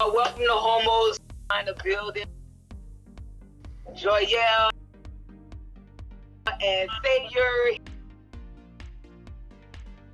Uh, 0.00 0.08
welcome 0.14 0.42
to 0.42 0.52
Homos 0.52 1.18
in 1.58 1.66
the 1.66 1.74
building. 1.82 2.24
Joyelle 3.96 4.70
and 6.46 6.88
Savior. 7.02 7.82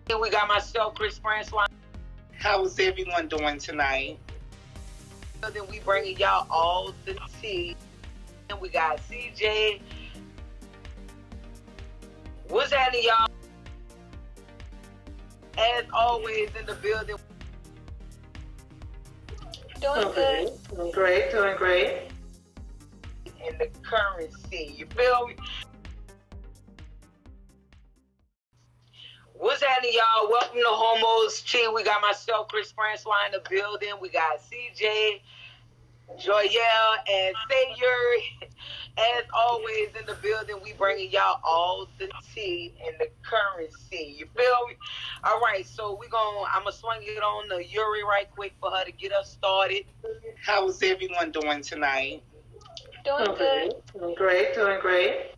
Here 0.08 0.18
we 0.18 0.30
got 0.30 0.48
myself, 0.48 0.94
Chris 0.94 1.18
Francois. 1.18 1.66
How 2.32 2.64
is 2.64 2.78
everyone 2.78 3.28
doing 3.28 3.58
tonight? 3.58 4.18
So 5.42 5.50
then 5.50 5.66
we 5.70 5.80
bringing 5.80 6.16
y'all 6.16 6.46
all 6.48 6.94
the 7.04 7.18
tea. 7.42 7.76
And 8.48 8.58
we 8.62 8.70
got 8.70 9.00
CJ. 9.10 9.82
What's 12.48 12.72
happening, 12.72 13.02
y'all? 13.04 13.28
As 15.58 15.84
always 15.92 16.48
in 16.58 16.64
the 16.64 16.74
building. 16.76 17.16
Doing 19.84 20.12
good. 20.14 20.50
Doing 20.74 20.92
great, 20.92 21.30
doing 21.30 21.56
great. 21.58 22.08
In 23.46 23.58
the 23.58 23.68
currency. 23.82 24.74
You 24.78 24.86
feel 24.86 25.26
me? 25.26 25.34
What's 29.34 29.62
happening, 29.62 29.92
y'all? 29.92 30.30
Welcome 30.30 30.56
to 30.56 30.68
Homos 30.68 31.44
Chi. 31.46 31.70
We 31.70 31.84
got 31.84 32.00
myself, 32.00 32.48
Chris 32.48 32.72
Francois, 32.72 33.26
in 33.26 33.32
the 33.32 33.42
building. 33.50 33.90
We 34.00 34.08
got 34.08 34.40
CJ, 34.40 35.20
Joyelle, 36.18 36.96
and 37.12 37.36
Savior. 37.50 37.98
As 39.54 39.60
always 39.60 39.88
in 39.98 40.06
the 40.06 40.14
building, 40.20 40.56
we 40.62 40.72
bringing 40.72 41.10
y'all 41.10 41.40
all 41.44 41.88
the 41.98 42.08
tea 42.34 42.74
and 42.86 42.96
the 42.98 43.08
currency. 43.22 44.16
You 44.18 44.26
feel 44.36 44.66
me? 44.68 44.74
All 45.22 45.40
right, 45.40 45.66
so 45.66 45.96
we 46.00 46.08
going 46.08 46.46
I'm 46.52 46.64
gonna 46.64 46.72
swing 46.72 47.00
it 47.02 47.22
on 47.22 47.48
the 47.48 47.64
Yuri 47.64 48.02
right 48.04 48.28
quick 48.30 48.54
for 48.60 48.70
her 48.70 48.84
to 48.84 48.92
get 48.92 49.12
us 49.12 49.30
started. 49.30 49.84
How 50.44 50.66
is 50.68 50.82
everyone 50.82 51.30
doing 51.30 51.62
tonight? 51.62 52.22
Doing 53.04 53.34
good. 53.36 53.74
Doing 53.96 54.14
great, 54.14 54.54
doing 54.54 54.80
great. 54.80 55.32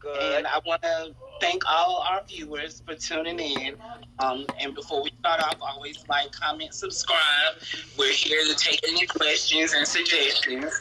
Good. 0.00 0.38
And 0.38 0.46
I 0.46 0.60
want 0.66 0.82
to 0.82 1.14
thank 1.40 1.62
all 1.68 2.04
our 2.08 2.22
viewers 2.28 2.82
for 2.86 2.94
tuning 2.94 3.38
in. 3.38 3.76
Um, 4.18 4.46
and 4.60 4.74
before 4.74 5.02
we 5.02 5.10
start 5.18 5.40
off, 5.42 5.56
always 5.60 6.04
like, 6.08 6.30
comment, 6.32 6.74
subscribe. 6.74 7.54
We're 7.98 8.12
here 8.12 8.44
to 8.44 8.54
take 8.54 8.80
any 8.86 9.06
questions 9.06 9.72
and 9.72 9.86
suggestions. 9.86 10.72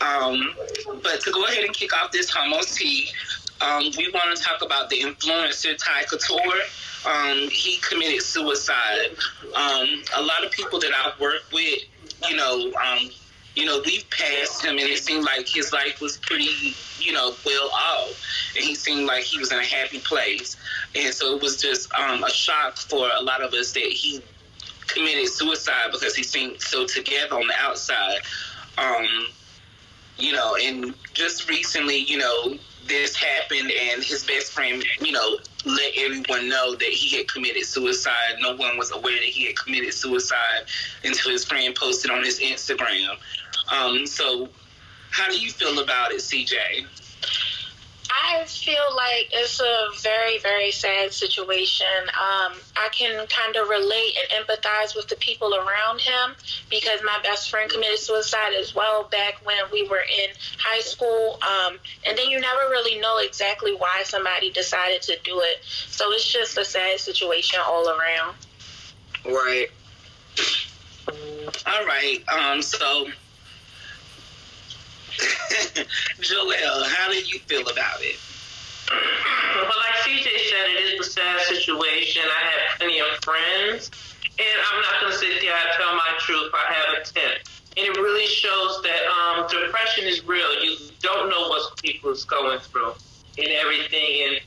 Um, 0.00 0.54
but 1.02 1.20
to 1.22 1.30
go 1.30 1.44
ahead 1.46 1.64
and 1.64 1.74
kick 1.74 1.96
off 1.96 2.10
this 2.10 2.28
Homos 2.30 2.74
Tea, 2.74 3.08
um, 3.60 3.84
we 3.96 4.10
want 4.12 4.36
to 4.36 4.42
talk 4.42 4.62
about 4.62 4.90
the 4.90 5.00
influencer 5.00 5.76
Ty 5.76 6.04
Couture. 6.04 6.60
Um, 7.06 7.48
he 7.50 7.78
committed 7.78 8.22
suicide. 8.22 9.16
Um, 9.54 10.02
a 10.16 10.22
lot 10.22 10.44
of 10.44 10.50
people 10.50 10.80
that 10.80 10.90
I've 10.92 11.18
worked 11.20 11.52
with, 11.52 11.80
you 12.28 12.36
know, 12.36 12.72
um, 12.72 13.10
you 13.54 13.64
know, 13.64 13.82
we've 13.84 14.08
passed 14.10 14.64
him, 14.64 14.78
and 14.78 14.88
it 14.88 14.98
seemed 14.98 15.24
like 15.24 15.48
his 15.48 15.72
life 15.72 16.00
was 16.00 16.16
pretty, 16.18 16.76
you 16.98 17.12
know, 17.12 17.34
well 17.44 17.70
off, 17.70 18.10
and 18.54 18.64
he 18.64 18.74
seemed 18.74 19.06
like 19.06 19.24
he 19.24 19.38
was 19.38 19.52
in 19.52 19.58
a 19.58 19.64
happy 19.64 19.98
place, 20.00 20.56
and 20.94 21.12
so 21.12 21.36
it 21.36 21.42
was 21.42 21.60
just 21.60 21.92
um, 21.94 22.22
a 22.22 22.30
shock 22.30 22.76
for 22.76 23.08
a 23.18 23.22
lot 23.22 23.42
of 23.42 23.52
us 23.52 23.72
that 23.72 23.82
he 23.82 24.22
committed 24.86 25.28
suicide 25.28 25.90
because 25.92 26.14
he 26.14 26.22
seemed 26.22 26.60
so 26.60 26.86
together 26.86 27.34
on 27.34 27.46
the 27.46 27.54
outside, 27.60 28.18
um, 28.78 29.06
you 30.16 30.32
know, 30.32 30.56
and 30.56 30.94
just 31.14 31.48
recently, 31.48 31.98
you 31.98 32.18
know, 32.18 32.56
this 32.90 33.14
happened, 33.14 33.70
and 33.70 34.02
his 34.02 34.24
best 34.24 34.52
friend, 34.52 34.84
you 35.00 35.12
know, 35.12 35.38
let 35.64 35.92
everyone 35.96 36.48
know 36.48 36.74
that 36.74 36.88
he 36.88 37.16
had 37.16 37.28
committed 37.28 37.64
suicide. 37.64 38.36
No 38.40 38.56
one 38.56 38.76
was 38.76 38.90
aware 38.90 39.14
that 39.14 39.22
he 39.22 39.46
had 39.46 39.56
committed 39.56 39.94
suicide 39.94 40.64
until 41.04 41.30
his 41.30 41.44
friend 41.44 41.74
posted 41.74 42.10
on 42.10 42.24
his 42.24 42.40
Instagram. 42.40 43.16
Um, 43.72 44.06
so, 44.06 44.48
how 45.10 45.30
do 45.30 45.38
you 45.38 45.50
feel 45.50 45.78
about 45.78 46.10
it, 46.10 46.18
CJ? 46.18 46.86
I 48.12 48.44
feel 48.44 48.82
like 48.96 49.28
it's 49.32 49.60
a 49.60 49.88
very, 50.02 50.38
very 50.38 50.70
sad 50.72 51.12
situation. 51.12 51.86
Um, 52.08 52.54
I 52.76 52.88
can 52.92 53.26
kind 53.28 53.56
of 53.56 53.68
relate 53.68 54.16
and 54.20 54.46
empathize 54.46 54.96
with 54.96 55.08
the 55.08 55.16
people 55.16 55.54
around 55.54 56.00
him 56.00 56.34
because 56.68 57.00
my 57.04 57.18
best 57.22 57.50
friend 57.50 57.70
committed 57.70 57.98
suicide 57.98 58.54
as 58.58 58.74
well 58.74 59.04
back 59.04 59.44
when 59.44 59.58
we 59.72 59.88
were 59.88 60.00
in 60.00 60.30
high 60.58 60.80
school. 60.80 61.38
Um, 61.42 61.78
and 62.06 62.18
then 62.18 62.28
you 62.28 62.40
never 62.40 62.68
really 62.70 63.00
know 63.00 63.18
exactly 63.18 63.74
why 63.74 64.02
somebody 64.04 64.50
decided 64.50 65.02
to 65.02 65.16
do 65.22 65.40
it. 65.40 65.58
So 65.88 66.12
it's 66.12 66.30
just 66.30 66.58
a 66.58 66.64
sad 66.64 66.98
situation 66.98 67.60
all 67.64 67.88
around. 67.88 68.36
Right. 69.24 69.68
All 71.66 71.86
right. 71.86 72.22
Um, 72.28 72.62
so, 72.62 73.06
Joel, 76.20 76.84
how 76.84 77.10
do 77.10 77.18
you 77.18 77.38
feel 77.40 77.68
about 77.68 78.00
it? 78.00 78.18
Well, 78.90 79.66
like 79.66 79.96
CJ 80.02 80.24
said, 80.24 80.66
it 80.70 81.00
is 81.00 81.06
a 81.06 81.10
sad 81.10 81.40
situation. 81.42 82.22
I 82.24 82.42
have 82.50 82.78
plenty 82.78 82.98
of 83.00 83.06
friends, 83.22 83.90
and 84.38 84.56
I'm 84.72 84.80
not 84.80 85.00
going 85.00 85.12
to 85.12 85.18
sit 85.18 85.40
there 85.40 85.54
and 85.54 85.70
tell 85.76 85.94
my 85.94 86.10
truth. 86.18 86.50
I 86.54 86.72
have 86.72 87.02
a 87.02 87.04
tent. 87.04 87.48
And 87.76 87.86
it 87.86 87.96
really 88.00 88.26
shows 88.26 88.82
that 88.82 89.02
um, 89.06 89.46
depression 89.46 90.04
is 90.04 90.26
real. 90.26 90.64
You 90.64 90.76
don't 91.00 91.30
know 91.30 91.48
what 91.48 91.80
people 91.82 92.10
is 92.10 92.24
going 92.24 92.58
through 92.60 92.94
and 93.38 93.48
everything. 93.48 94.26
And, 94.26 94.40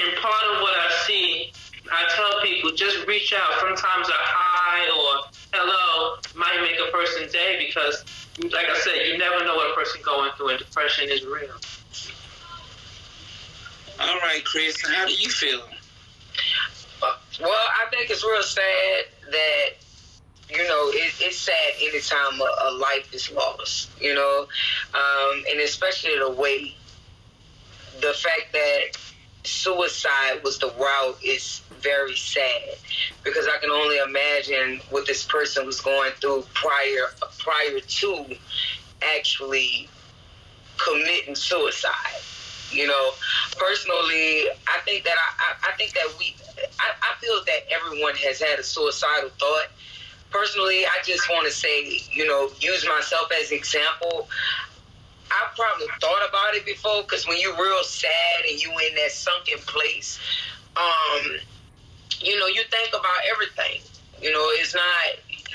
and 0.00 0.16
part 0.16 0.44
of 0.54 0.62
what 0.62 0.72
I 0.72 0.90
see, 1.06 1.52
I 1.92 2.08
tell 2.16 2.40
people 2.40 2.72
just 2.72 3.06
reach 3.06 3.34
out. 3.34 3.60
Sometimes 3.60 4.08
a 4.08 4.12
hi 4.74 4.90
or 4.90 5.30
hello 5.52 6.16
might 6.34 6.60
make 6.62 6.78
a 6.80 6.90
person's 6.90 7.32
day 7.32 7.64
because, 7.64 8.04
like 8.52 8.66
I 8.68 8.76
said, 8.80 9.06
you 9.06 9.18
never 9.18 9.44
know 9.44 9.54
what 9.54 9.70
a 9.70 9.74
person 9.74 10.00
going 10.04 10.30
through, 10.36 10.48
and 10.48 10.58
depression 10.58 11.08
is 11.10 11.24
real. 11.24 11.54
All 14.00 14.18
right, 14.18 14.44
Chris, 14.44 14.76
how 14.84 15.06
do 15.06 15.12
you 15.12 15.28
feel? 15.30 15.60
Well, 17.40 17.50
I 17.50 17.88
think 17.90 18.10
it's 18.10 18.24
real 18.24 18.42
sad 18.42 19.04
that 19.30 19.68
you 20.50 20.66
know 20.66 20.90
it, 20.92 21.12
it's 21.20 21.38
sad 21.38 21.54
anytime 21.80 22.40
a, 22.40 22.68
a 22.68 22.70
life 22.72 23.14
is 23.14 23.30
lost. 23.30 23.90
You 24.00 24.14
know, 24.14 24.46
um, 24.94 25.44
and 25.50 25.60
especially 25.60 26.18
the 26.18 26.32
way 26.32 26.74
the 28.00 28.12
fact 28.12 28.52
that 28.52 28.98
suicide 29.44 30.42
was 30.42 30.58
the 30.58 30.72
route 30.78 31.18
is 31.22 31.60
very 31.80 32.16
sad 32.16 32.62
because 33.22 33.46
I 33.46 33.58
can 33.58 33.70
only 33.70 33.98
imagine 33.98 34.80
what 34.90 35.06
this 35.06 35.22
person 35.22 35.66
was 35.66 35.80
going 35.80 36.12
through 36.12 36.44
prior 36.54 37.10
prior 37.38 37.80
to 37.80 38.36
actually 39.16 39.88
committing 40.78 41.34
suicide. 41.34 42.20
You 42.70 42.88
know, 42.88 43.10
personally, 43.56 44.48
I 44.66 44.80
think 44.84 45.04
that 45.04 45.14
I, 45.14 45.44
I, 45.44 45.72
I 45.72 45.76
think 45.76 45.92
that 45.92 46.08
we, 46.18 46.34
I, 46.80 46.90
I 47.02 47.20
feel 47.20 47.44
that 47.44 47.60
everyone 47.70 48.14
has 48.16 48.40
had 48.40 48.58
a 48.58 48.64
suicidal 48.64 49.30
thought. 49.38 49.66
Personally, 50.30 50.84
I 50.84 50.98
just 51.04 51.28
want 51.28 51.46
to 51.46 51.52
say, 51.52 52.00
you 52.10 52.26
know, 52.26 52.50
use 52.58 52.84
myself 52.88 53.30
as 53.40 53.52
example. 53.52 54.28
I 55.30 55.48
probably 55.56 55.86
thought 56.00 56.28
about 56.28 56.54
it 56.54 56.66
before 56.66 57.02
because 57.02 57.26
when 57.26 57.38
you're 57.40 57.56
real 57.56 57.82
sad 57.84 58.44
and 58.48 58.60
you 58.60 58.70
in 58.70 58.94
that 58.96 59.10
sunken 59.10 59.58
place, 59.66 60.18
um, 60.76 61.36
you 62.20 62.38
know, 62.38 62.46
you 62.46 62.62
think 62.70 62.88
about 62.88 63.20
everything. 63.30 63.80
You 64.20 64.32
know, 64.32 64.46
it's 64.52 64.74
not 64.74 64.84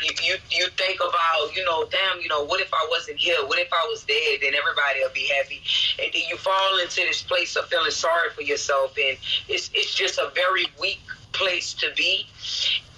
you, 0.03 0.11
you 0.23 0.35
you 0.49 0.67
think 0.77 0.99
about, 0.99 1.55
you 1.55 1.63
know, 1.65 1.87
damn, 1.89 2.21
you 2.21 2.27
know, 2.29 2.43
what 2.43 2.61
if 2.61 2.73
I 2.73 2.87
wasn't 2.89 3.17
here? 3.17 3.37
What 3.45 3.59
if 3.59 3.71
I 3.71 3.85
was 3.89 4.03
dead? 4.03 4.39
Then 4.41 4.53
everybody 4.55 5.01
will 5.01 5.13
be 5.13 5.27
happy. 5.37 5.61
And 6.01 6.11
then 6.13 6.21
you 6.27 6.37
fall 6.37 6.79
into 6.79 7.01
this 7.01 7.21
place 7.21 7.55
of 7.55 7.67
feeling 7.67 7.91
sorry 7.91 8.29
for 8.31 8.41
yourself, 8.41 8.95
and 8.97 9.17
it's 9.47 9.69
it's 9.73 9.93
just 9.93 10.17
a 10.17 10.31
very 10.35 10.65
weak 10.79 11.01
place 11.31 11.73
to 11.75 11.87
be. 11.95 12.27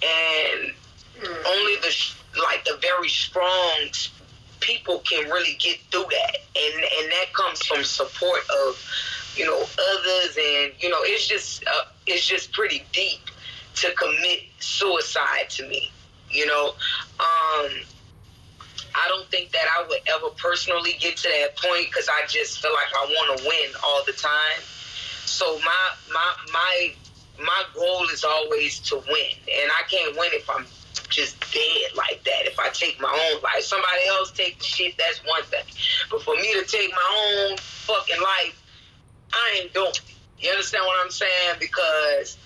And 0.02 0.72
only 1.46 1.76
the 1.76 1.94
like 2.40 2.64
the 2.64 2.78
very 2.80 3.08
strong 3.08 3.88
people 4.62 5.00
can 5.00 5.28
really 5.28 5.56
get 5.58 5.78
through 5.90 6.06
that, 6.10 6.36
and 6.56 6.74
and 6.74 7.12
that 7.12 7.26
comes 7.34 7.64
from 7.66 7.84
support 7.84 8.40
of 8.66 8.82
you 9.36 9.44
know 9.44 9.58
others, 9.58 10.36
and 10.36 10.72
you 10.78 10.88
know 10.88 11.00
it's 11.00 11.28
just 11.28 11.64
uh, 11.66 11.84
it's 12.06 12.26
just 12.26 12.52
pretty 12.52 12.84
deep 12.92 13.20
to 13.74 13.92
commit 13.92 14.40
suicide 14.58 15.50
to 15.50 15.68
me. 15.68 15.90
You 16.30 16.46
know, 16.46 16.68
um, 17.20 17.70
I 18.94 19.08
don't 19.08 19.28
think 19.30 19.50
that 19.52 19.66
I 19.78 19.86
would 19.86 20.00
ever 20.06 20.28
personally 20.36 20.96
get 20.98 21.16
to 21.18 21.28
that 21.28 21.56
point 21.56 21.86
because 21.86 22.08
I 22.08 22.26
just 22.26 22.60
feel 22.60 22.72
like 22.72 22.94
I 22.94 23.04
want 23.06 23.38
to 23.38 23.48
win 23.48 23.70
all 23.84 24.02
the 24.06 24.12
time. 24.12 24.62
So 25.24 25.58
my 25.58 25.90
my 26.12 26.34
my 26.52 26.94
my 27.44 27.64
goal 27.74 28.08
is 28.08 28.24
always 28.24 28.80
to 28.80 28.96
win, 28.96 29.32
and 29.60 29.70
I 29.70 29.82
can't 29.90 30.16
win 30.16 30.30
if 30.32 30.48
I'm 30.48 30.66
just 31.12 31.38
dead 31.52 31.96
like 31.96 32.24
that. 32.24 32.46
If 32.46 32.58
I 32.58 32.68
take 32.70 33.00
my 33.00 33.10
own 33.10 33.42
life, 33.42 33.62
somebody 33.62 34.06
else 34.08 34.32
take 34.32 34.58
the 34.58 34.64
shit. 34.64 34.94
That's 34.98 35.20
one 35.26 35.42
thing, 35.44 35.64
but 36.10 36.22
for 36.22 36.34
me 36.36 36.52
to 36.54 36.64
take 36.64 36.90
my 36.90 37.48
own 37.50 37.56
fucking 37.58 38.20
life, 38.20 38.62
I 39.32 39.60
ain't 39.60 39.74
doing 39.74 39.90
it. 39.90 40.00
You 40.38 40.50
understand 40.50 40.84
what 40.86 41.04
I'm 41.04 41.10
saying? 41.10 41.56
Because 41.60 42.36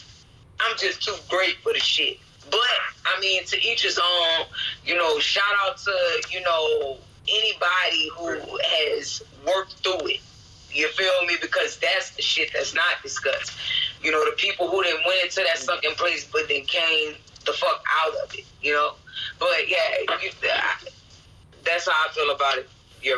I'm 0.60 0.76
just 0.76 1.02
too 1.02 1.14
great 1.28 1.56
for 1.62 1.72
the 1.72 1.78
shit. 1.78 2.18
But 2.50 2.60
I 3.04 3.18
mean, 3.20 3.44
to 3.46 3.56
each 3.56 3.82
his 3.82 3.98
own. 3.98 4.46
You 4.84 4.96
know, 4.96 5.18
shout 5.18 5.44
out 5.64 5.78
to 5.78 6.22
you 6.30 6.40
know 6.42 6.98
anybody 7.28 8.10
who 8.16 8.58
has 8.62 9.22
worked 9.46 9.74
through 9.82 10.06
it. 10.08 10.20
You 10.70 10.88
feel 10.88 11.24
me? 11.26 11.36
Because 11.40 11.78
that's 11.78 12.10
the 12.10 12.22
shit 12.22 12.50
that's 12.52 12.74
not 12.74 13.02
discussed. 13.02 13.52
You 14.02 14.12
know, 14.12 14.24
the 14.24 14.36
people 14.36 14.68
who 14.68 14.82
didn't 14.82 15.06
went 15.06 15.24
into 15.24 15.42
that 15.42 15.58
sunken 15.58 15.92
place, 15.92 16.24
but 16.30 16.48
then 16.48 16.64
came 16.64 17.14
the 17.46 17.52
fuck 17.52 17.84
out 18.04 18.14
of 18.24 18.34
it. 18.34 18.44
You 18.60 18.72
know, 18.72 18.94
but 19.38 19.68
yeah, 19.68 20.16
you, 20.22 20.30
that's 21.64 21.88
how 21.88 21.92
I 21.92 22.12
feel 22.12 22.30
about 22.30 22.58
it. 22.58 22.68
Yeah. 23.02 23.14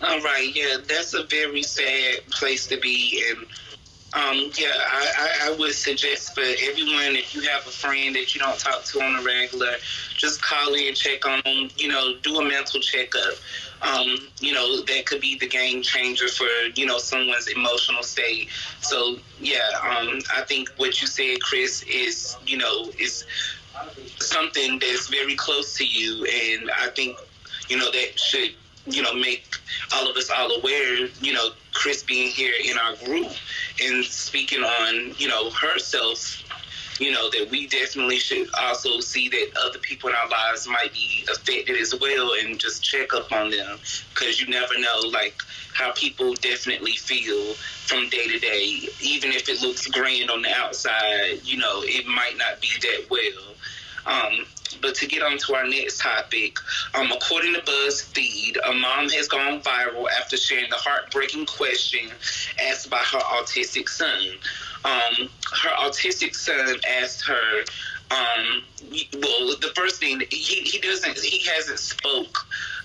All 0.00 0.20
right, 0.20 0.50
yeah, 0.54 0.76
that's 0.86 1.14
a 1.14 1.24
very 1.24 1.62
sad 1.62 2.26
place 2.30 2.66
to 2.68 2.78
be, 2.78 3.22
and 3.28 3.46
um, 4.14 4.50
yeah, 4.56 4.72
I, 4.72 5.38
I, 5.44 5.56
would 5.58 5.74
suggest 5.74 6.34
for 6.34 6.40
everyone 6.40 7.14
if 7.14 7.34
you 7.34 7.42
have 7.42 7.66
a 7.66 7.70
friend 7.70 8.16
that 8.16 8.34
you 8.34 8.40
don't 8.40 8.58
talk 8.58 8.82
to 8.84 9.02
on 9.02 9.16
a 9.16 9.22
regular, 9.22 9.74
just 10.16 10.40
call 10.40 10.72
in, 10.74 10.94
check 10.94 11.26
on 11.26 11.42
them, 11.44 11.68
you 11.76 11.88
know, 11.88 12.14
do 12.22 12.38
a 12.38 12.44
mental 12.44 12.80
checkup. 12.80 13.34
Um, 13.82 14.16
you 14.40 14.54
know, 14.54 14.82
that 14.82 15.04
could 15.04 15.20
be 15.20 15.36
the 15.38 15.46
game 15.46 15.82
changer 15.82 16.28
for, 16.28 16.46
you 16.74 16.86
know, 16.86 16.96
someone's 16.96 17.48
emotional 17.48 18.02
state. 18.02 18.48
So, 18.80 19.18
yeah, 19.40 19.68
um, 19.82 20.20
I 20.34 20.42
think 20.42 20.70
what 20.78 21.00
you 21.02 21.06
said, 21.06 21.42
Chris, 21.42 21.82
is, 21.82 22.34
you 22.46 22.56
know, 22.56 22.90
is 22.98 23.26
something 24.20 24.78
that's 24.78 25.08
very 25.08 25.36
close 25.36 25.76
to 25.76 25.86
you. 25.86 26.24
And 26.24 26.70
I 26.70 26.88
think, 26.88 27.18
you 27.68 27.76
know, 27.76 27.90
that 27.92 28.18
should 28.18 28.54
you 28.88 29.02
know, 29.02 29.14
make 29.14 29.54
all 29.94 30.08
of 30.10 30.16
us 30.16 30.30
all 30.30 30.50
aware, 30.50 31.06
you 31.20 31.32
know, 31.32 31.50
Chris 31.72 32.02
being 32.02 32.30
here 32.30 32.54
in 32.64 32.76
our 32.78 32.96
group 32.96 33.30
and 33.82 34.04
speaking 34.04 34.62
on, 34.62 35.14
you 35.18 35.28
know, 35.28 35.50
herself, 35.50 36.42
you 36.98 37.12
know, 37.12 37.30
that 37.30 37.48
we 37.50 37.66
definitely 37.68 38.18
should 38.18 38.48
also 38.58 39.00
see 39.00 39.28
that 39.28 39.46
other 39.64 39.78
people 39.78 40.10
in 40.10 40.16
our 40.16 40.28
lives 40.28 40.66
might 40.66 40.92
be 40.92 41.24
affected 41.32 41.76
as 41.76 41.94
well 42.00 42.32
and 42.40 42.58
just 42.58 42.82
check 42.82 43.14
up 43.14 43.30
on 43.30 43.50
them 43.50 43.78
because 44.14 44.40
you 44.40 44.48
never 44.48 44.78
know, 44.78 45.00
like, 45.12 45.40
how 45.74 45.92
people 45.92 46.34
definitely 46.34 46.96
feel 46.96 47.54
from 47.54 48.08
day 48.08 48.26
to 48.26 48.38
day. 48.40 48.88
Even 49.00 49.30
if 49.30 49.48
it 49.48 49.60
looks 49.62 49.86
grand 49.86 50.28
on 50.30 50.42
the 50.42 50.50
outside, 50.56 51.38
you 51.44 51.56
know, 51.56 51.82
it 51.84 52.04
might 52.06 52.36
not 52.36 52.60
be 52.60 52.68
that 52.82 53.06
well. 53.08 53.54
Um, 54.06 54.46
but 54.76 54.94
to 54.96 55.06
get 55.06 55.22
on 55.22 55.38
to 55.38 55.54
our 55.54 55.66
next 55.66 56.00
topic, 56.00 56.58
um, 56.94 57.10
according 57.12 57.54
to 57.54 57.60
BuzzFeed, 57.60 58.56
a 58.68 58.72
mom 58.74 59.08
has 59.10 59.28
gone 59.28 59.60
viral 59.60 60.06
after 60.18 60.36
sharing 60.36 60.68
the 60.70 60.76
heartbreaking 60.76 61.46
question 61.46 62.10
asked 62.70 62.90
by 62.90 62.98
her 62.98 63.18
autistic 63.18 63.88
son. 63.88 64.22
Um, 64.84 65.28
her 65.62 65.70
autistic 65.78 66.34
son 66.34 66.76
asked 67.00 67.26
her, 67.26 67.64
um, 68.10 68.62
well, 69.20 69.56
the 69.60 69.72
first 69.74 70.00
thing 70.00 70.22
he 70.30 70.60
he 70.62 70.78
doesn't 70.78 71.18
he 71.18 71.46
hasn't 71.46 71.78
spoke, 71.78 72.38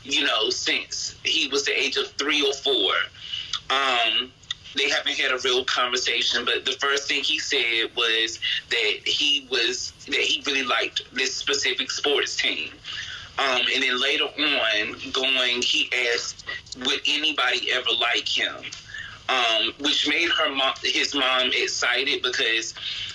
you 0.03 0.25
know, 0.25 0.49
since 0.49 1.15
he 1.23 1.47
was 1.47 1.63
the 1.63 1.79
age 1.79 1.95
of 1.97 2.07
three 2.13 2.45
or 2.45 2.53
four. 2.53 2.91
Um, 3.69 4.31
they 4.75 4.89
haven't 4.89 5.13
had 5.13 5.31
a 5.31 5.37
real 5.43 5.63
conversation, 5.65 6.45
but 6.45 6.65
the 6.65 6.73
first 6.73 7.07
thing 7.07 7.23
he 7.23 7.39
said 7.39 7.89
was 7.95 8.39
that 8.69 8.93
he 9.05 9.47
was 9.49 9.93
that 10.07 10.15
he 10.15 10.43
really 10.45 10.63
liked 10.63 11.03
this 11.13 11.35
specific 11.35 11.91
sports 11.91 12.35
team. 12.35 12.71
Um, 13.39 13.61
and 13.73 13.81
then 13.81 13.99
later 13.99 14.25
on, 14.25 15.11
going, 15.11 15.61
he 15.61 15.89
asked, 16.13 16.45
"Would 16.85 17.01
anybody 17.07 17.71
ever 17.71 17.89
like 17.99 18.27
him?" 18.27 18.55
Um, 19.29 19.73
which 19.79 20.07
made 20.07 20.29
her 20.29 20.53
mom, 20.53 20.73
his 20.83 21.15
mom, 21.15 21.51
excited 21.53 22.21
because 22.21 22.73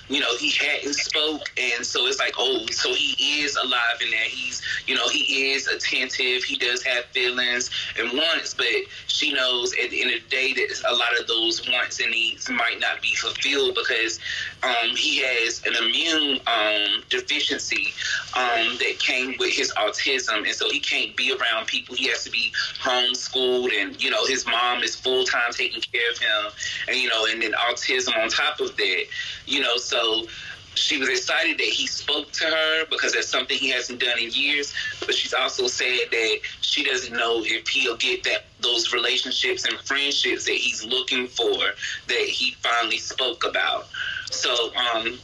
you 0.08 0.20
know, 0.20 0.36
he 0.36 0.50
hadn't 0.50 0.94
spoke, 0.94 1.42
and 1.58 1.84
so 1.84 2.06
it's 2.06 2.18
like, 2.18 2.34
oh, 2.38 2.64
so 2.70 2.92
he 2.94 3.42
is 3.42 3.56
alive 3.56 4.00
in 4.02 4.10
there. 4.10 4.24
He's, 4.24 4.62
you 4.86 4.94
know, 4.94 5.08
he 5.08 5.52
is 5.52 5.66
attentive. 5.66 6.44
He 6.44 6.56
does 6.56 6.82
have 6.82 7.04
feelings 7.06 7.70
and 7.98 8.12
wants, 8.12 8.54
but 8.54 8.66
she 9.06 9.32
knows 9.32 9.74
at 9.74 9.90
the 9.90 10.02
end 10.02 10.14
of 10.14 10.22
the 10.22 10.28
day 10.28 10.54
that 10.54 10.82
a 10.88 10.94
lot 10.94 11.18
of 11.18 11.26
those 11.26 11.68
wants 11.68 12.00
and 12.00 12.10
needs 12.10 12.48
might 12.48 12.80
not 12.80 13.02
be 13.02 13.14
fulfilled 13.14 13.74
because 13.74 14.18
um, 14.62 14.96
he 14.96 15.18
has 15.18 15.62
an 15.66 15.74
immune 15.76 16.40
um, 16.46 17.02
deficiency 17.10 17.92
um, 18.34 18.78
that 18.78 18.96
came 18.98 19.34
with 19.38 19.52
his 19.52 19.72
autism, 19.74 20.46
and 20.46 20.54
so 20.54 20.70
he 20.70 20.80
can't 20.80 21.14
be 21.16 21.32
around 21.32 21.66
people. 21.66 21.94
He 21.94 22.08
has 22.08 22.24
to 22.24 22.30
be 22.30 22.52
homeschooled, 22.80 23.72
and 23.78 24.02
you 24.02 24.10
know, 24.10 24.24
his 24.26 24.46
mom 24.46 24.82
is 24.82 24.96
full 24.96 25.24
time 25.24 25.52
taking 25.52 25.82
care 25.82 26.10
of 26.10 26.18
him, 26.18 26.52
and 26.88 26.96
you 26.96 27.08
know, 27.08 27.26
and 27.26 27.42
then 27.42 27.52
autism 27.52 28.16
on 28.16 28.30
top 28.30 28.60
of 28.60 28.74
that, 28.76 29.04
you 29.46 29.60
know, 29.60 29.76
so 29.76 29.97
so 29.98 30.26
she 30.74 30.98
was 30.98 31.08
excited 31.08 31.58
that 31.58 31.66
he 31.66 31.86
spoke 31.86 32.30
to 32.30 32.44
her 32.44 32.86
because 32.88 33.12
that's 33.12 33.28
something 33.28 33.56
he 33.56 33.70
hasn't 33.70 33.98
done 34.00 34.18
in 34.18 34.30
years. 34.30 34.72
But 35.00 35.14
she's 35.14 35.34
also 35.34 35.66
said 35.66 35.98
that 36.10 36.38
she 36.60 36.84
doesn't 36.84 37.12
know 37.12 37.42
if 37.44 37.66
he'll 37.68 37.96
get 37.96 38.22
that 38.24 38.44
those 38.60 38.92
relationships 38.92 39.64
and 39.64 39.76
friendships 39.80 40.44
that 40.44 40.54
he's 40.54 40.84
looking 40.84 41.26
for 41.26 41.58
that 42.06 42.24
he 42.26 42.52
finally 42.62 42.98
spoke 42.98 43.44
about. 43.44 43.88
So 44.30 44.72
um, 44.76 45.18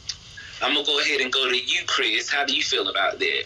I'm 0.61 0.73
gonna 0.73 0.85
go 0.85 0.99
ahead 0.99 1.21
and 1.21 1.31
go 1.31 1.49
to 1.49 1.57
you, 1.57 1.81
Chris. 1.87 2.29
How 2.29 2.45
do 2.45 2.53
you 2.53 2.63
feel 2.63 2.89
about 2.89 3.19
that? 3.19 3.43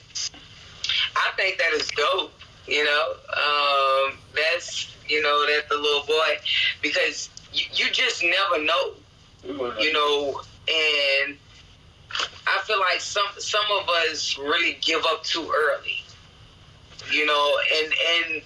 I 1.16 1.32
think 1.38 1.60
that 1.60 1.74
is 1.74 1.88
dope. 1.90 2.34
You 2.68 2.84
know, 2.84 3.14
um, 3.30 4.18
that's 4.36 4.96
you 5.08 5.22
know 5.22 5.46
that 5.48 5.70
the 5.70 5.76
little 5.76 6.06
boy 6.06 6.40
because 6.82 7.30
you 7.54 7.86
just 7.92 8.24
never 8.24 8.64
know. 8.64 8.94
You 9.80 9.94
know, 9.94 10.42
and 10.70 11.38
I 12.48 12.62
feel 12.66 12.80
like 12.80 13.02
some 13.02 13.28
some 13.38 13.66
of 13.82 13.90
us 13.90 14.38
really 14.38 14.78
give 14.82 15.04
up 15.06 15.24
too 15.24 15.52
early. 15.56 16.04
You 17.12 17.26
know, 17.26 17.60
and 17.82 17.94
and 18.16 18.42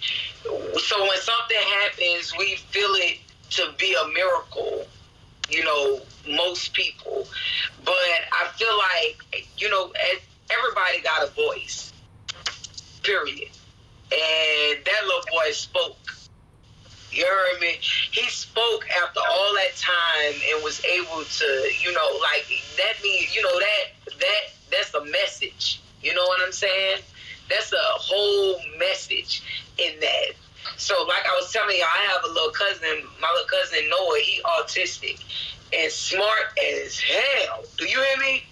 so 0.79 1.01
when 1.01 1.19
something 1.19 1.57
happens, 1.57 2.33
we 2.37 2.55
feel 2.55 2.91
it 2.93 3.19
to 3.51 3.73
be 3.77 3.95
a 3.95 4.07
miracle. 4.09 4.87
You 5.49 5.63
know, 5.63 6.01
most 6.27 6.73
people, 6.73 7.27
but 7.83 7.93
I 7.93 8.47
feel 8.55 8.75
like 8.77 9.47
you 9.57 9.69
know, 9.69 9.91
everybody 10.49 11.01
got 11.01 11.27
a 11.27 11.31
voice. 11.31 11.91
Period. 13.03 13.49
And 14.11 14.85
that 14.85 15.01
little 15.03 15.23
boy 15.31 15.51
spoke 15.51 16.12
you 17.15 17.25
heard 17.25 17.60
me? 17.62 17.77
He 18.12 18.30
spoke 18.30 18.86
after 19.04 19.19
all 19.19 19.54
that 19.56 19.75
time 19.77 20.42
and 20.54 20.63
was 20.63 20.83
able 20.86 21.24
to, 21.24 21.45
you 21.81 21.94
know, 21.94 22.19
like 22.21 22.45
that 22.77 23.01
means, 23.04 23.36
you 23.36 23.42
know, 23.42 23.60
that 23.60 24.19
that 24.19 24.42
that's 24.71 24.94
a 24.94 25.06
message. 25.06 25.81
You 26.01 26.13
know 26.13 26.24
what 26.24 26.42
I'm 26.45 26.51
saying? 26.51 27.00
That's 27.50 27.71
a 27.71 27.77
whole 27.77 28.60
message 28.80 29.43
in 29.77 30.00
that. 30.00 30.34
So, 30.77 30.96
like 31.08 31.25
I 31.25 31.36
was 31.39 31.51
telling 31.51 31.75
you, 31.75 31.84
I 31.84 32.12
have 32.13 32.24
a 32.24 32.34
little 32.34 32.51
cousin. 32.51 33.03
My 33.22 33.29
little 33.32 33.48
cousin 33.48 33.89
Noah. 33.89 34.20
He 34.20 34.41
autistic 34.41 35.24
and 35.74 35.91
smart 35.91 36.58
as 36.60 37.00
hell. 37.00 37.63
Do 37.77 37.86
you 37.86 37.98
hear 37.98 38.17
me? 38.20 38.43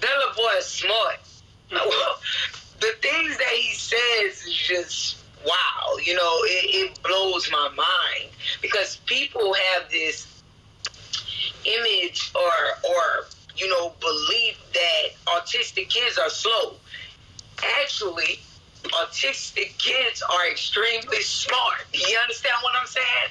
That 0.00 0.10
little 0.18 0.34
boy 0.34 0.58
is 0.58 0.66
smart. 0.66 1.20
the 1.70 2.92
things 3.00 3.36
that 3.38 3.48
he 3.48 3.74
says 3.74 4.46
is 4.46 4.54
just 4.54 5.23
wow, 5.46 5.96
you 6.02 6.14
know, 6.14 6.38
it, 6.44 6.90
it 6.90 7.02
blows 7.02 7.50
my 7.50 7.68
mind 7.76 8.30
because 8.62 8.96
people 9.06 9.54
have 9.54 9.90
this 9.90 10.26
image 11.64 12.30
or 12.34 12.90
or 12.90 13.26
you 13.56 13.68
know 13.68 13.92
belief 14.00 14.58
that 14.72 15.14
autistic 15.26 15.88
kids 15.88 16.18
are 16.18 16.30
slow. 16.30 16.74
Actually, 17.80 18.40
autistic 18.84 19.76
kids 19.78 20.22
are 20.22 20.50
extremely 20.50 21.22
smart. 21.22 21.84
You 21.92 22.18
understand 22.20 22.56
what 22.62 22.74
I'm 22.78 22.86
saying? 22.86 23.30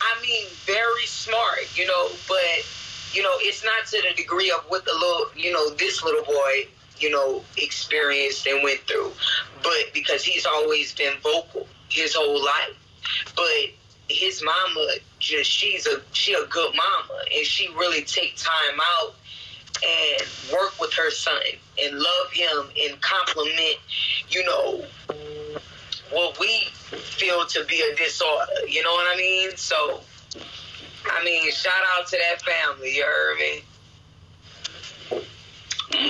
I 0.00 0.22
mean, 0.22 0.46
very 0.64 1.06
smart, 1.06 1.76
you 1.76 1.86
know, 1.86 2.10
but 2.28 2.66
you 3.12 3.22
know, 3.22 3.36
it's 3.40 3.64
not 3.64 3.86
to 3.86 4.02
the 4.08 4.14
degree 4.14 4.50
of 4.50 4.60
what 4.68 4.84
the 4.84 4.92
little, 4.92 5.30
you 5.34 5.52
know, 5.52 5.70
this 5.70 6.02
little 6.02 6.24
boy 6.24 6.68
you 6.98 7.10
know, 7.10 7.42
experienced 7.56 8.46
and 8.46 8.62
went 8.62 8.80
through. 8.80 9.12
But 9.62 9.92
because 9.92 10.24
he's 10.24 10.46
always 10.46 10.94
been 10.94 11.14
vocal 11.22 11.66
his 11.88 12.14
whole 12.14 12.44
life. 12.44 12.76
But 13.34 13.70
his 14.08 14.42
mama 14.42 14.88
just 15.18 15.50
she's 15.50 15.86
a 15.86 16.00
she 16.12 16.34
a 16.34 16.44
good 16.46 16.72
mama 16.74 17.20
and 17.34 17.44
she 17.44 17.68
really 17.74 18.02
take 18.02 18.36
time 18.36 18.80
out 18.98 19.14
and 19.84 20.22
work 20.52 20.80
with 20.80 20.92
her 20.94 21.10
son 21.10 21.40
and 21.82 21.98
love 21.98 22.32
him 22.32 22.70
and 22.82 23.00
compliment, 23.00 23.76
you 24.28 24.44
know, 24.44 24.84
what 26.10 26.38
we 26.38 26.68
feel 26.90 27.44
to 27.46 27.64
be 27.64 27.82
a 27.82 27.96
disorder. 27.96 28.52
You 28.68 28.82
know 28.82 28.92
what 28.92 29.06
I 29.12 29.16
mean? 29.16 29.56
So 29.56 30.00
I 31.10 31.24
mean, 31.24 31.50
shout 31.52 31.72
out 31.96 32.06
to 32.08 32.18
that 32.18 32.42
family, 32.42 32.96
you 32.96 33.04
heard 33.04 33.38
me? 33.38 33.62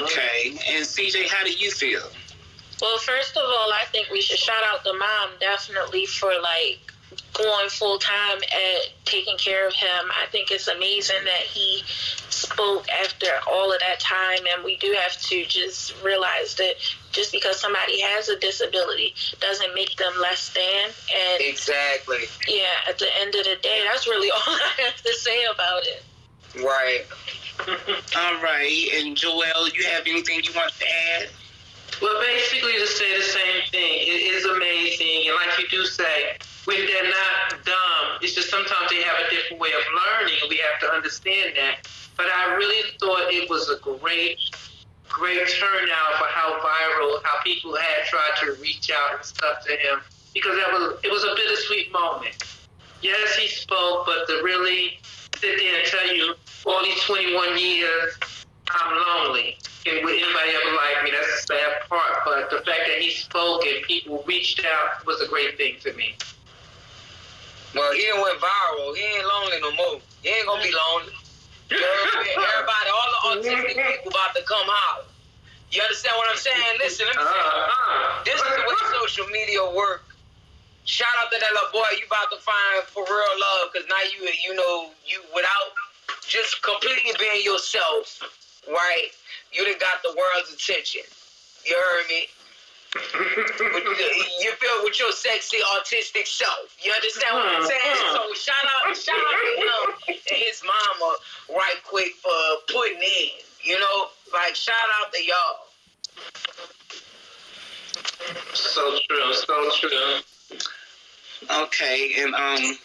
Okay. 0.02 0.50
And 0.50 0.84
CJ, 0.84 1.28
how 1.28 1.44
do 1.44 1.52
you 1.52 1.70
feel? 1.70 2.02
Well, 2.80 2.98
first 2.98 3.36
of 3.36 3.42
all, 3.42 3.72
I 3.72 3.84
think 3.90 4.10
we 4.10 4.20
should 4.20 4.38
shout 4.38 4.62
out 4.64 4.84
the 4.84 4.92
mom 4.92 5.30
definitely 5.40 6.06
for 6.06 6.32
like 6.42 6.92
going 7.32 7.68
full 7.68 7.98
time 7.98 8.38
at 8.38 8.88
taking 9.04 9.36
care 9.38 9.66
of 9.66 9.74
him. 9.74 10.10
I 10.10 10.26
think 10.30 10.50
it's 10.50 10.68
amazing 10.68 11.24
that 11.24 11.42
he 11.42 11.82
spoke 12.30 12.86
after 12.88 13.26
all 13.50 13.72
of 13.72 13.80
that 13.80 14.00
time, 14.00 14.40
and 14.54 14.64
we 14.64 14.76
do 14.76 14.92
have 14.92 15.18
to 15.22 15.44
just 15.46 15.94
realize 16.02 16.54
that 16.56 16.74
just 17.12 17.32
because 17.32 17.58
somebody 17.58 18.00
has 18.00 18.28
a 18.28 18.38
disability 18.38 19.14
doesn't 19.40 19.74
make 19.74 19.96
them 19.96 20.12
less 20.20 20.52
than. 20.52 20.90
And 21.14 21.40
exactly. 21.40 22.24
Yeah, 22.48 22.88
at 22.88 22.98
the 22.98 23.08
end 23.20 23.34
of 23.34 23.44
the 23.44 23.56
day, 23.62 23.82
that's 23.90 24.06
really 24.06 24.30
all 24.34 24.40
I 24.46 24.72
have 24.84 25.02
to 25.02 25.14
say 25.14 25.44
about 25.44 25.82
it. 25.86 26.02
Right. 26.56 27.04
all 28.16 28.42
right. 28.42 28.88
And 28.94 29.16
Joel, 29.16 29.68
you 29.74 29.84
have 29.84 30.02
anything 30.06 30.40
you 30.44 30.52
want 30.54 30.72
to 30.72 30.84
add? 30.84 31.28
Well, 32.02 32.20
basically, 32.20 32.72
to 32.72 32.86
say 32.86 33.16
the 33.16 33.22
same 33.22 33.62
thing. 33.70 33.92
It 34.04 34.36
is 34.36 34.44
amazing, 34.44 35.28
and 35.28 35.34
like 35.34 35.58
you 35.58 35.68
do 35.68 35.84
say, 35.86 36.36
when 36.66 36.84
they're 36.84 37.08
not 37.08 37.64
dumb, 37.64 38.18
it's 38.20 38.34
just 38.34 38.50
sometimes 38.50 38.90
they 38.90 39.02
have 39.02 39.16
a 39.26 39.30
different 39.30 39.62
way 39.62 39.70
of 39.70 39.84
learning, 39.94 40.36
we 40.50 40.58
have 40.58 40.80
to 40.80 40.92
understand 40.92 41.54
that. 41.56 41.88
But 42.16 42.26
I 42.26 42.54
really 42.56 42.82
thought 43.00 43.32
it 43.32 43.48
was 43.48 43.70
a 43.70 43.78
great, 43.80 44.38
great 45.08 45.48
turnout 45.48 46.12
for 46.18 46.26
how 46.28 46.60
viral, 46.60 47.22
how 47.22 47.40
people 47.42 47.76
had 47.76 48.04
tried 48.06 48.36
to 48.42 48.60
reach 48.60 48.90
out 48.90 49.16
and 49.16 49.24
stuff 49.24 49.64
to 49.64 49.72
him, 49.72 50.00
because 50.34 50.56
that 50.56 50.72
was 50.72 50.98
it 51.02 51.10
was 51.10 51.24
a 51.24 51.34
bittersweet 51.34 51.92
moment. 51.92 52.36
Yes, 53.00 53.36
he 53.36 53.48
spoke, 53.48 54.04
but 54.04 54.26
to 54.26 54.42
really 54.42 54.98
sit 55.38 55.56
there 55.58 55.78
and 55.78 55.86
tell 55.86 56.14
you 56.14 56.34
all 56.66 56.82
these 56.84 57.02
21 57.04 57.58
years, 57.58 58.18
I'm 58.70 58.96
lonely 58.96 59.56
and 59.86 60.04
would 60.04 60.14
anybody 60.14 60.50
ever 60.50 60.74
like 60.74 61.04
me? 61.04 61.10
That's 61.14 61.46
the 61.46 61.54
sad 61.54 61.88
part. 61.88 62.26
But 62.26 62.50
the 62.50 62.58
fact 62.66 62.90
that 62.90 62.98
he 62.98 63.10
spoke 63.10 63.64
and 63.64 63.82
people 63.86 64.24
reached 64.26 64.64
out 64.66 65.06
was 65.06 65.20
a 65.20 65.28
great 65.28 65.56
thing 65.56 65.76
to 65.82 65.92
me. 65.94 66.16
Well, 67.74 67.92
he 67.92 68.02
didn't 68.02 68.20
went 68.20 68.40
viral. 68.40 68.96
He 68.96 69.02
ain't 69.02 69.26
lonely 69.26 69.58
no 69.62 69.70
more. 69.78 70.00
He 70.22 70.28
ain't 70.30 70.46
gonna 70.46 70.62
be 70.62 70.74
lonely. 70.74 71.14
Everybody, 71.70 72.88
all 72.90 73.10
the 73.14 73.20
autistic 73.30 73.74
people 73.74 74.10
about 74.10 74.34
to 74.34 74.42
come 74.42 74.66
out. 74.90 75.06
You 75.70 75.82
understand 75.82 76.14
what 76.16 76.30
I'm 76.30 76.38
saying? 76.38 76.78
Listen, 76.78 77.06
let 77.06 77.16
me 77.16 77.22
uh-huh. 77.22 78.22
This 78.24 78.38
is 78.38 78.42
the 78.42 78.62
way 78.66 78.78
social 79.02 79.26
media 79.30 79.62
work. 79.74 80.02
Shout 80.86 81.10
out 81.18 81.30
to 81.30 81.38
that 81.38 81.50
little 81.50 81.74
boy. 81.74 81.86
You 81.98 82.06
about 82.06 82.30
to 82.30 82.38
find 82.38 82.86
for 82.86 83.02
real 83.02 83.34
love 83.38 83.74
because 83.74 83.86
now 83.90 84.02
you, 84.14 84.30
you 84.46 84.54
know, 84.54 84.90
you 85.04 85.22
without 85.34 85.74
just 86.26 86.62
completely 86.62 87.12
being 87.18 87.44
yourself, 87.44 88.22
right? 88.68 89.10
you 89.56 89.64
done 89.64 89.78
got 89.80 90.02
the 90.02 90.10
world's 90.10 90.52
attention. 90.52 91.02
You 91.64 91.74
heard 91.74 92.08
me? 92.08 92.26
you 94.40 94.52
feel 94.52 94.84
with 94.84 94.98
your 94.98 95.12
sexy 95.12 95.58
autistic 95.76 96.26
self. 96.26 96.76
You 96.82 96.92
understand 96.92 97.34
what 97.34 97.46
I'm 97.46 97.64
saying? 97.64 97.96
So 98.12 98.34
shout 98.34 98.54
out, 98.64 98.96
shout 98.96 99.16
out 99.16 99.36
to 99.42 99.60
him 99.60 99.94
and 100.08 100.38
his 100.38 100.62
mama 100.64 101.16
right 101.50 101.76
quick 101.84 102.14
for 102.22 102.72
putting 102.72 103.02
in. 103.02 103.30
You 103.62 103.78
know, 103.78 104.08
like 104.32 104.54
shout 104.54 104.74
out 105.00 105.12
to 105.12 105.22
y'all. 105.24 105.66
So 108.54 108.98
true, 109.08 109.34
so 109.34 109.70
true. 109.74 110.20
Okay, 111.64 112.12
and 112.18 112.34
um, 112.34 112.78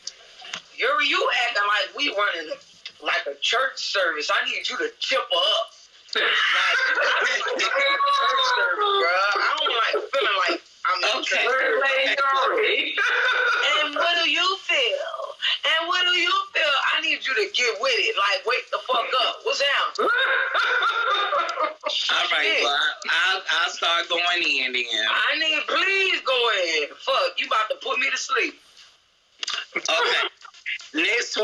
you're 0.75 1.01
you 1.03 1.29
acting 1.47 1.63
like 1.63 1.95
we 1.97 2.09
running 2.09 2.49
like 2.49 2.57
a 2.57 2.70
church 3.41 3.77
service. 3.77 4.31
I 4.33 4.45
need 4.45 4.69
you 4.69 4.77
to 4.77 4.89
chip 4.99 5.19
up 5.19 5.71
like, 6.15 6.25
I 8.95 9.55
don't 9.57 9.71
like 9.71 9.95
feeling 10.11 10.37
like 10.47 10.61
I'm 10.83 10.99
okay. 11.21 11.45
and 13.79 13.95
what 13.95 14.13
do 14.23 14.29
you 14.29 14.57
feel? 14.57 15.13
And 15.63 15.87
what 15.87 16.03
do 16.03 16.19
you 16.19 16.33
feel? 16.53 16.75
I 16.97 17.01
need 17.01 17.25
you 17.25 17.33
to 17.35 17.47
get 17.53 17.79
with 17.79 17.93
it. 17.95 18.15
Like, 18.17 18.45
wake 18.45 18.69
the 18.71 18.79
fuck 18.87 19.07
up. 19.23 19.39
What's 19.43 19.59
down? 19.59 20.07
All 22.11 22.27
right, 22.31 22.59
well, 22.63 22.77
I'll, 23.09 23.41
I'll 23.61 23.69
start 23.69 24.09
going 24.09 24.43
in 24.43 24.73
then. 24.73 24.85
I 25.09 25.37
need, 25.39 25.63
please 25.67 26.21
go 26.25 26.49
in. 26.75 26.87
Fuck, 26.97 27.39
you 27.39 27.47
about 27.47 27.69
to 27.69 27.75
put 27.81 27.99
me 27.99 28.09
to 28.09 28.17
sleep. 28.17 28.59
Okay. 29.75 30.27
Next 30.93 31.37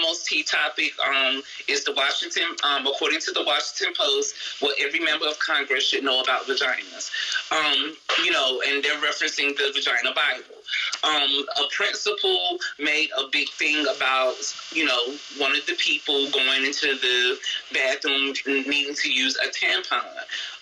next 0.00 0.26
tea 0.26 0.42
topic 0.42 0.92
um, 1.06 1.42
is 1.68 1.84
the 1.84 1.92
Washington, 1.92 2.44
um, 2.64 2.86
according 2.86 3.20
to 3.20 3.32
the 3.32 3.42
Washington 3.44 3.94
Post, 3.96 4.34
what 4.60 4.76
every 4.80 5.00
member 5.00 5.26
of 5.26 5.38
Congress 5.38 5.88
should 5.88 6.04
know 6.04 6.20
about 6.22 6.42
vaginas. 6.46 7.10
Um, 7.50 7.94
you 8.24 8.30
know, 8.30 8.62
and 8.66 8.82
they're 8.82 9.00
referencing 9.00 9.56
the 9.56 9.72
Vagina 9.74 10.14
Bible. 10.14 10.62
Um, 11.04 11.44
a 11.64 11.68
principal 11.74 12.58
made 12.78 13.10
a 13.18 13.28
big 13.30 13.48
thing 13.50 13.84
about, 13.94 14.34
you 14.72 14.84
know, 14.84 15.14
one 15.38 15.52
of 15.52 15.66
the 15.66 15.74
people 15.74 16.30
going 16.30 16.64
into 16.64 16.94
the 16.98 17.38
bathroom 17.72 18.34
needing 18.46 18.94
to 18.94 19.12
use 19.12 19.36
a 19.36 19.48
tampon. 19.48 20.02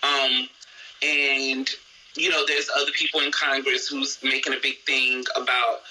Um, 0.02 0.48
and, 1.02 1.70
you 2.16 2.30
know, 2.30 2.44
there's 2.46 2.68
other 2.76 2.90
people 2.92 3.20
in 3.20 3.30
Congress 3.32 3.88
who's 3.88 4.18
making 4.22 4.52
a 4.52 4.60
big 4.60 4.78
thing 4.80 5.24
about 5.36 5.82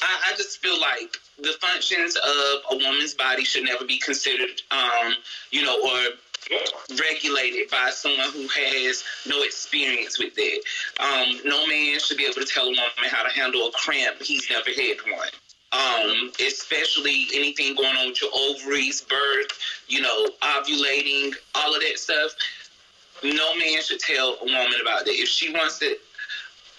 I, 0.00 0.32
I 0.32 0.36
just 0.36 0.58
feel 0.58 0.80
like 0.80 1.16
the 1.38 1.54
functions 1.60 2.16
of 2.16 2.62
a 2.72 2.76
woman's 2.76 3.14
body 3.14 3.44
should 3.44 3.64
never 3.64 3.84
be 3.84 3.98
considered, 3.98 4.60
um, 4.70 5.14
you 5.50 5.62
know, 5.62 5.78
or 5.80 5.98
regulated 6.98 7.70
by 7.70 7.90
someone 7.90 8.30
who 8.32 8.46
has 8.48 9.04
no 9.26 9.42
experience 9.42 10.18
with 10.18 10.34
it. 10.36 10.64
Um, 10.98 11.40
no 11.44 11.66
man 11.66 12.00
should 12.00 12.16
be 12.16 12.24
able 12.24 12.34
to 12.34 12.44
tell 12.44 12.64
a 12.64 12.70
woman 12.70 13.08
how 13.08 13.22
to 13.22 13.30
handle 13.30 13.68
a 13.68 13.72
cramp. 13.72 14.20
He's 14.20 14.48
never 14.50 14.70
had 14.70 14.96
one. 15.10 15.28
Um, 15.72 16.30
especially 16.46 17.28
anything 17.32 17.74
going 17.74 17.96
on 17.96 18.08
with 18.08 18.20
your 18.20 18.30
ovaries, 18.34 19.00
birth, 19.00 19.58
you 19.88 20.02
know, 20.02 20.28
ovulating, 20.42 21.32
all 21.54 21.74
of 21.74 21.80
that 21.80 21.98
stuff. 21.98 22.32
No 23.22 23.56
man 23.56 23.80
should 23.82 24.00
tell 24.00 24.36
a 24.42 24.44
woman 24.44 24.74
about 24.82 25.06
that. 25.06 25.14
If 25.14 25.28
she 25.28 25.50
wants 25.52 25.78
to 25.78 25.96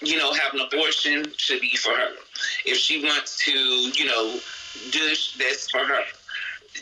you 0.04 0.18
know, 0.18 0.34
have 0.34 0.54
an 0.54 0.62
abortion 0.62 1.26
should 1.38 1.62
be 1.62 1.76
for 1.76 1.92
her. 1.92 2.12
If 2.66 2.78
she 2.78 3.04
wants 3.04 3.38
to, 3.46 3.52
you 3.52 4.06
know, 4.06 4.40
dish, 4.92 5.36
that's 5.38 5.70
for 5.70 5.80
her. 5.80 6.04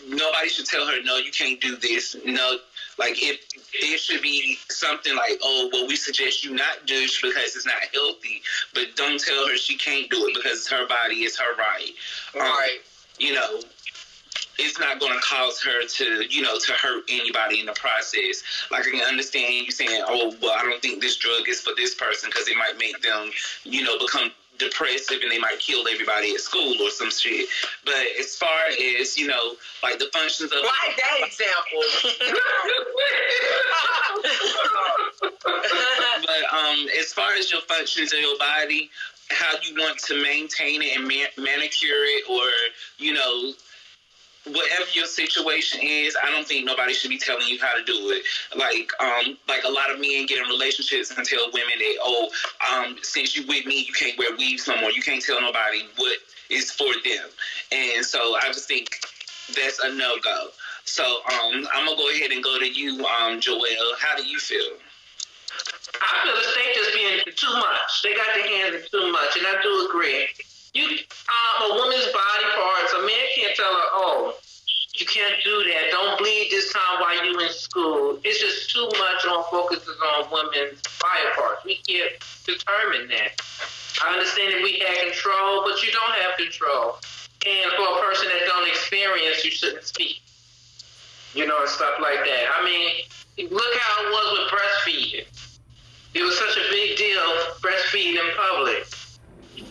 Nobody 0.07 0.47
should 0.47 0.65
tell 0.65 0.87
her, 0.87 1.01
no, 1.03 1.17
you 1.17 1.31
can't 1.31 1.59
do 1.59 1.75
this. 1.75 2.15
No, 2.25 2.57
like 2.97 3.21
if 3.21 3.41
there 3.81 3.97
should 3.97 4.21
be 4.21 4.57
something 4.69 5.15
like, 5.15 5.39
oh, 5.43 5.69
well, 5.71 5.87
we 5.87 5.95
suggest 5.95 6.43
you 6.43 6.53
not 6.53 6.85
dish 6.85 7.21
because 7.21 7.55
it's 7.55 7.65
not 7.65 7.83
healthy, 7.93 8.41
but 8.73 8.95
don't 8.95 9.19
tell 9.19 9.47
her 9.47 9.57
she 9.57 9.75
can't 9.75 10.09
do 10.09 10.27
it 10.27 10.35
because 10.35 10.67
her 10.67 10.87
body 10.87 11.23
is 11.23 11.37
her 11.37 11.55
right. 11.57 11.91
Right. 12.35 12.77
Um, 12.77 12.83
you 13.19 13.33
know, 13.33 13.61
it's 14.57 14.79
not 14.79 14.99
going 14.99 15.13
to 15.13 15.19
cause 15.19 15.61
her 15.63 15.85
to, 15.85 16.25
you 16.29 16.41
know, 16.41 16.57
to 16.57 16.71
hurt 16.73 17.03
anybody 17.09 17.59
in 17.59 17.65
the 17.65 17.73
process. 17.73 18.43
Like 18.69 18.87
I 18.87 18.91
can 18.91 19.01
understand 19.01 19.53
you 19.65 19.71
saying, 19.71 20.03
oh, 20.07 20.35
well, 20.41 20.55
I 20.57 20.63
don't 20.63 20.81
think 20.81 21.01
this 21.01 21.17
drug 21.17 21.47
is 21.47 21.61
for 21.61 21.73
this 21.75 21.95
person 21.95 22.29
because 22.29 22.47
it 22.47 22.57
might 22.57 22.77
make 22.77 23.01
them, 23.01 23.31
you 23.63 23.83
know, 23.83 23.97
become 23.99 24.31
depressive 24.61 25.19
and 25.21 25.31
they 25.31 25.39
might 25.39 25.59
kill 25.59 25.87
everybody 25.87 26.33
at 26.33 26.39
school 26.39 26.75
or 26.81 26.89
some 26.89 27.11
shit. 27.11 27.47
But 27.83 28.05
as 28.19 28.35
far 28.35 28.67
as, 28.99 29.17
you 29.17 29.27
know, 29.27 29.55
like 29.83 29.99
the 29.99 30.09
functions 30.13 30.51
of. 30.51 30.59
Like 30.59 30.95
that 30.97 31.19
example. 31.27 31.83
but 36.21 36.43
um, 36.53 36.87
as 36.99 37.11
far 37.13 37.33
as 37.33 37.51
your 37.51 37.61
functions 37.61 38.13
of 38.13 38.19
your 38.19 38.37
body, 38.37 38.89
how 39.29 39.53
you 39.63 39.75
want 39.75 39.97
to 39.99 40.21
maintain 40.21 40.81
it 40.81 40.97
and 40.97 41.07
man- 41.07 41.27
manicure 41.37 42.03
it 42.03 42.29
or, 42.29 42.49
you 42.97 43.13
know, 43.13 43.53
whatever 44.45 44.89
your 44.93 45.05
situation 45.05 45.79
is, 45.83 46.15
I 46.21 46.31
don't 46.31 46.47
think 46.47 46.65
nobody 46.65 46.93
should 46.93 47.09
be 47.09 47.17
telling 47.17 47.47
you 47.47 47.59
how 47.59 47.77
to 47.77 47.83
do 47.83 48.09
it. 48.11 48.23
Like, 48.57 48.91
um, 48.99 49.37
like 49.47 49.63
a 49.63 49.69
lot 49.69 49.91
of 49.91 49.99
men 49.99 50.25
get 50.25 50.39
in 50.39 50.47
relationships 50.47 51.11
and 51.15 51.25
tell 51.25 51.51
women 51.53 51.77
that, 51.77 51.95
oh, 52.01 52.29
um, 52.73 52.97
since 53.03 53.35
you 53.35 53.45
with 53.47 53.65
me, 53.65 53.85
you 53.87 53.93
can't 53.93 54.17
wear 54.17 54.35
weaves 54.35 54.67
no 54.67 54.79
more. 54.81 54.91
You 54.91 55.01
can't 55.01 55.23
tell 55.23 55.39
nobody 55.39 55.83
what 55.97 56.17
is 56.49 56.71
for 56.71 56.91
them. 57.03 57.29
And 57.71 58.05
so 58.05 58.35
I 58.35 58.47
just 58.47 58.67
think 58.67 58.99
that's 59.55 59.79
a 59.79 59.93
no 59.93 60.17
go. 60.23 60.47
So 60.85 61.03
um, 61.03 61.67
I'm 61.73 61.85
gonna 61.85 61.97
go 61.97 62.09
ahead 62.09 62.31
and 62.31 62.43
go 62.43 62.59
to 62.59 62.67
you, 62.67 63.05
um, 63.05 63.39
Joel. 63.39 63.95
How 63.99 64.17
do 64.17 64.25
you 64.25 64.39
feel? 64.39 64.73
I 66.01 66.23
feel 66.23 66.35
the 66.35 66.41
state 66.41 66.77
is 66.77 66.95
being 66.95 67.35
too 67.35 67.53
much. 67.53 68.01
They 68.03 68.15
got 68.15 68.25
their 68.33 68.47
hands 68.47 68.75
in 68.75 68.81
too 68.89 69.11
much, 69.11 69.37
and 69.37 69.45
I 69.45 69.61
do 69.61 69.87
agree. 69.87 70.27
You, 70.73 70.87
um, 70.87 71.71
a 71.71 71.75
woman's 71.75 72.05
body 72.05 72.47
parts, 72.55 72.93
a 72.93 73.01
man 73.05 73.25
can't 73.35 73.55
tell 73.57 73.73
her, 73.73 73.87
oh, 73.91 74.35
you 74.95 75.05
can't 75.05 75.35
do 75.43 75.63
that. 75.67 75.91
Don't 75.91 76.17
bleed 76.17 76.47
this 76.49 76.71
time 76.71 77.01
while 77.01 77.25
you're 77.25 77.41
in 77.41 77.51
school. 77.51 78.19
It's 78.23 78.39
just 78.39 78.71
too 78.71 78.85
much 78.85 79.25
on 79.27 79.43
focuses 79.51 79.97
on 80.15 80.31
women's 80.31 80.81
body 80.99 81.27
parts. 81.35 81.65
We 81.65 81.75
can't 81.87 82.11
determine 82.45 83.09
that. 83.09 83.35
I 84.03 84.13
understand 84.13 84.53
that 84.53 84.63
we 84.63 84.79
have 84.79 85.11
control, 85.11 85.63
but 85.67 85.83
you 85.83 85.91
don't 85.91 86.15
have 86.23 86.37
control. 86.37 86.95
And 87.45 87.71
for 87.75 87.97
a 87.97 88.01
person 88.07 88.29
that 88.29 88.47
don't 88.47 88.67
experience, 88.67 89.43
you 89.43 89.51
shouldn't 89.51 89.83
speak. 89.83 90.21
You 91.33 91.47
know, 91.47 91.59
and 91.59 91.69
stuff 91.69 91.99
like 92.01 92.19
that. 92.23 92.45
I 92.55 92.63
mean, 92.63 93.51
look 93.51 93.73
how 93.75 94.05
it 94.05 94.09
was 94.09 94.39
with 94.39 94.47
breastfeeding. 94.55 95.27
It 96.13 96.23
was 96.23 96.37
such 96.37 96.55
a 96.55 96.71
big 96.71 96.97
deal 96.97 97.27
breastfeeding 97.59 98.15
in 98.15 98.35
public 98.35 98.87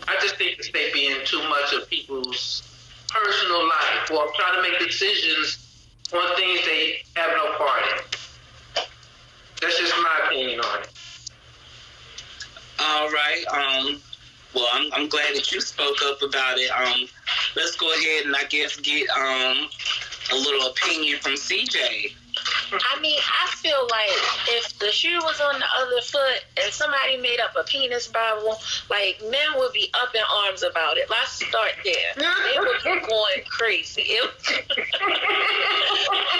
I 0.09 0.16
just 0.21 0.37
think 0.37 0.59
that 0.59 0.73
they 0.73 0.92
be 0.92 1.07
in 1.07 1.25
too 1.25 1.42
much 1.49 1.73
of 1.75 1.88
people's 1.88 2.62
personal 3.09 3.66
life 3.69 4.11
or 4.11 4.33
try 4.35 4.54
to 4.57 4.62
make 4.62 4.78
decisions 4.78 5.59
on 6.12 6.37
things 6.37 6.61
they 6.64 6.97
have 7.16 7.30
no 7.37 7.57
part 7.57 7.83
in. 7.83 8.85
That's 9.61 9.78
just 9.78 9.95
my 10.02 10.26
opinion 10.26 10.61
on 10.61 10.80
it. 10.80 10.90
All 12.80 13.11
right. 13.11 13.45
Um. 13.52 14.00
Well, 14.52 14.66
I'm, 14.73 14.92
I'm 14.92 15.09
glad 15.09 15.37
that 15.37 15.52
you 15.52 15.61
spoke 15.61 15.97
up 16.04 16.23
about 16.23 16.59
it. 16.59 16.71
Um. 16.71 17.07
Let's 17.57 17.76
go 17.76 17.92
ahead 17.92 18.26
and 18.26 18.35
I 18.35 18.45
guess 18.45 18.76
get 18.76 19.09
um 19.11 19.69
a 20.33 20.37
little 20.37 20.71
opinion 20.71 21.19
from 21.21 21.33
CJ. 21.33 22.14
I 22.72 23.00
mean, 23.00 23.18
I 23.20 23.50
feel 23.56 23.86
like 23.90 24.10
if 24.48 24.78
the 24.78 24.90
shoe 24.92 25.18
was 25.22 25.40
on 25.40 25.58
the 25.58 25.66
other 25.80 26.00
foot 26.02 26.44
and 26.62 26.72
somebody 26.72 27.16
made 27.16 27.40
up 27.40 27.54
a 27.58 27.64
penis 27.64 28.08
Bible, 28.08 28.58
like 28.88 29.20
men 29.30 29.58
would 29.58 29.72
be 29.72 29.90
up 29.94 30.14
in 30.14 30.22
arms 30.46 30.62
about 30.62 30.96
it. 30.98 31.08
Let's 31.10 31.32
start 31.32 31.72
there. 31.84 32.14
They 32.16 32.58
would 32.58 32.82
be 32.84 33.06
going 33.06 33.44
crazy. 33.48 34.18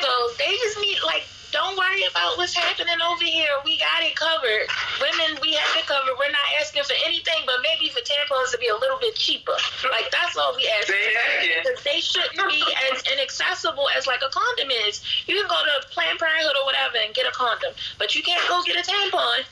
So 0.01 0.31
they 0.39 0.57
just 0.63 0.79
need 0.81 0.99
like. 1.05 1.25
Don't 1.53 1.77
worry 1.77 2.05
about 2.09 2.39
what's 2.39 2.55
happening 2.55 2.95
over 3.03 3.25
here. 3.25 3.51
We 3.65 3.77
got 3.77 4.05
it 4.07 4.15
covered. 4.15 4.71
Women, 5.03 5.37
we 5.43 5.55
have 5.55 5.77
it 5.77 5.85
covered. 5.85 6.15
We're 6.17 6.31
not 6.31 6.47
asking 6.61 6.85
for 6.85 6.95
anything, 7.05 7.43
but 7.45 7.57
maybe 7.61 7.90
tampons 8.21 8.53
to 8.53 8.59
be 8.59 8.69
a 8.69 8.77
little 8.77 8.99
bit 8.99 9.15
cheaper. 9.15 9.57
Like 9.91 10.11
that's 10.11 10.37
all 10.37 10.55
we 10.57 10.69
ask. 10.79 10.89
Say 10.89 11.15
that 11.15 11.45
again. 11.45 11.65
Because 11.65 11.85
they 11.85 12.01
shouldn't 12.01 12.37
be 12.37 12.63
as 12.93 13.03
inaccessible 13.13 13.89
as 13.97 14.07
like 14.07 14.21
a 14.21 14.31
condom 14.31 14.71
is. 14.89 15.03
You 15.27 15.37
can 15.37 15.49
go 15.49 15.57
to 15.57 15.87
Planned 15.89 16.19
Parenthood 16.19 16.57
or 16.61 16.65
whatever 16.67 16.97
and 17.05 17.15
get 17.15 17.27
a 17.27 17.33
condom, 17.33 17.73
but 17.99 18.15
you 18.15 18.23
can't 18.23 18.47
go 18.49 18.63
get 18.65 18.77
a 18.77 18.89
tampon. 18.89 19.45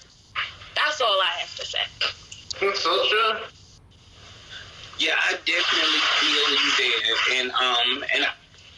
That's 0.74 1.00
all 1.00 1.20
I 1.20 1.32
have 1.40 1.56
to 1.56 1.66
say. 1.66 1.78
So 2.74 3.08
true. 3.08 3.40
Yeah, 4.98 5.14
I 5.16 5.32
definitely 5.46 6.02
feel 6.18 6.50
you 6.50 6.70
there, 6.78 7.40
and 7.40 7.50
um, 7.52 8.04
and 8.14 8.26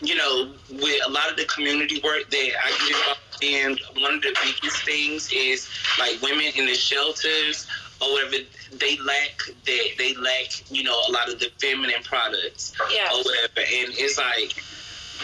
you 0.02 0.14
know, 0.14 0.52
with 0.70 1.00
a 1.06 1.10
lot 1.10 1.30
of 1.30 1.36
the 1.36 1.44
community 1.46 2.00
work 2.04 2.28
that 2.30 2.50
I 2.62 2.70
get 2.70 2.96
involved 2.96 3.86
in, 3.96 4.02
one 4.02 4.14
of 4.14 4.22
the 4.22 4.36
biggest 4.42 4.84
things 4.84 5.30
is 5.32 5.68
like 5.98 6.20
women 6.22 6.52
in 6.56 6.66
the 6.66 6.74
shelters 6.74 7.66
or 8.00 8.12
whatever. 8.12 8.44
They 8.72 8.96
lack 8.98 9.42
that 9.66 9.88
they 9.98 10.14
lack, 10.14 10.70
you 10.70 10.82
know, 10.84 10.98
a 11.08 11.12
lot 11.12 11.28
of 11.28 11.38
the 11.38 11.50
feminine 11.60 12.02
products 12.04 12.72
Yeah. 12.92 13.08
or 13.12 13.22
whatever, 13.22 13.60
and 13.60 13.94
it's 13.98 14.18
like, 14.18 14.62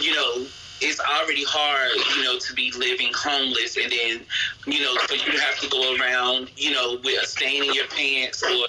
you 0.01 0.15
know. 0.15 0.47
It's 0.79 1.01
already 1.01 1.43
hard, 1.43 1.93
you 2.15 2.23
know, 2.23 2.39
to 2.39 2.53
be 2.53 2.71
living 2.73 3.11
homeless, 3.15 3.79
and 3.79 3.91
then, 3.91 4.27
you 4.67 4.83
know, 4.85 4.95
for 5.09 5.15
you 5.15 5.33
to 5.33 5.41
have 5.41 5.59
to 5.61 5.71
go 5.71 5.97
around, 5.97 6.51
you 6.55 6.71
know, 6.71 6.99
with 7.03 7.23
a 7.23 7.27
stain 7.27 7.65
in 7.65 7.73
your 7.73 7.87
pants, 7.87 8.43
or 8.43 8.67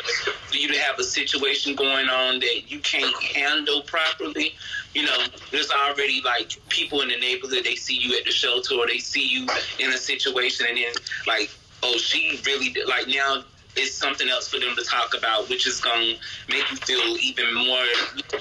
for 0.48 0.56
you 0.56 0.70
to 0.72 0.80
have 0.80 0.98
a 1.00 1.04
situation 1.04 1.76
going 1.76 2.08
on 2.08 2.40
that 2.40 2.72
you 2.72 2.80
can't 2.80 3.14
handle 3.22 3.82
properly 3.82 4.56
you 4.94 5.04
know, 5.06 5.18
there's 5.52 5.70
already 5.70 6.22
like 6.26 6.54
people 6.70 7.02
in 7.02 7.10
the 7.10 7.20
neighborhood, 7.20 7.64
they 7.64 7.76
see 7.76 7.98
you 7.98 8.18
at 8.18 8.26
the 8.26 8.32
shelter 8.32 8.74
or 8.76 8.88
they 8.88 8.98
see 8.98 9.28
you 9.28 9.48
in 9.80 9.92
a 9.92 9.98
situation 9.98 10.66
and 10.68 10.78
then 10.78 10.94
like, 11.28 11.52
oh, 11.84 11.98
she 11.98 12.42
really, 12.48 12.76
like 12.88 13.08
now 13.08 13.44
it's 13.78 13.96
something 13.96 14.28
else 14.30 14.48
for 14.48 14.60
them 14.60 14.76
to 14.76 14.84
talk 14.84 15.14
about, 15.18 15.50
which 15.50 15.68
is 15.68 15.80
going 15.80 16.16
to 16.16 16.52
make 16.52 16.70
you 16.72 16.78
feel 16.78 17.18
even 17.22 17.54
more 17.54 17.86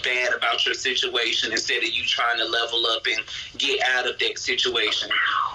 bad 0.03 0.33
about 0.35 0.65
your 0.65 0.75
situation 0.75 1.53
instead 1.53 1.79
of 1.79 1.91
you 1.91 2.05
trying 2.05 2.39
to 2.39 2.45
level 2.45 2.87
up 2.87 3.03
and 3.07 3.25
get 3.59 3.81
out 3.91 4.09
of 4.09 4.19
that 4.19 4.39
situation. 4.39 5.09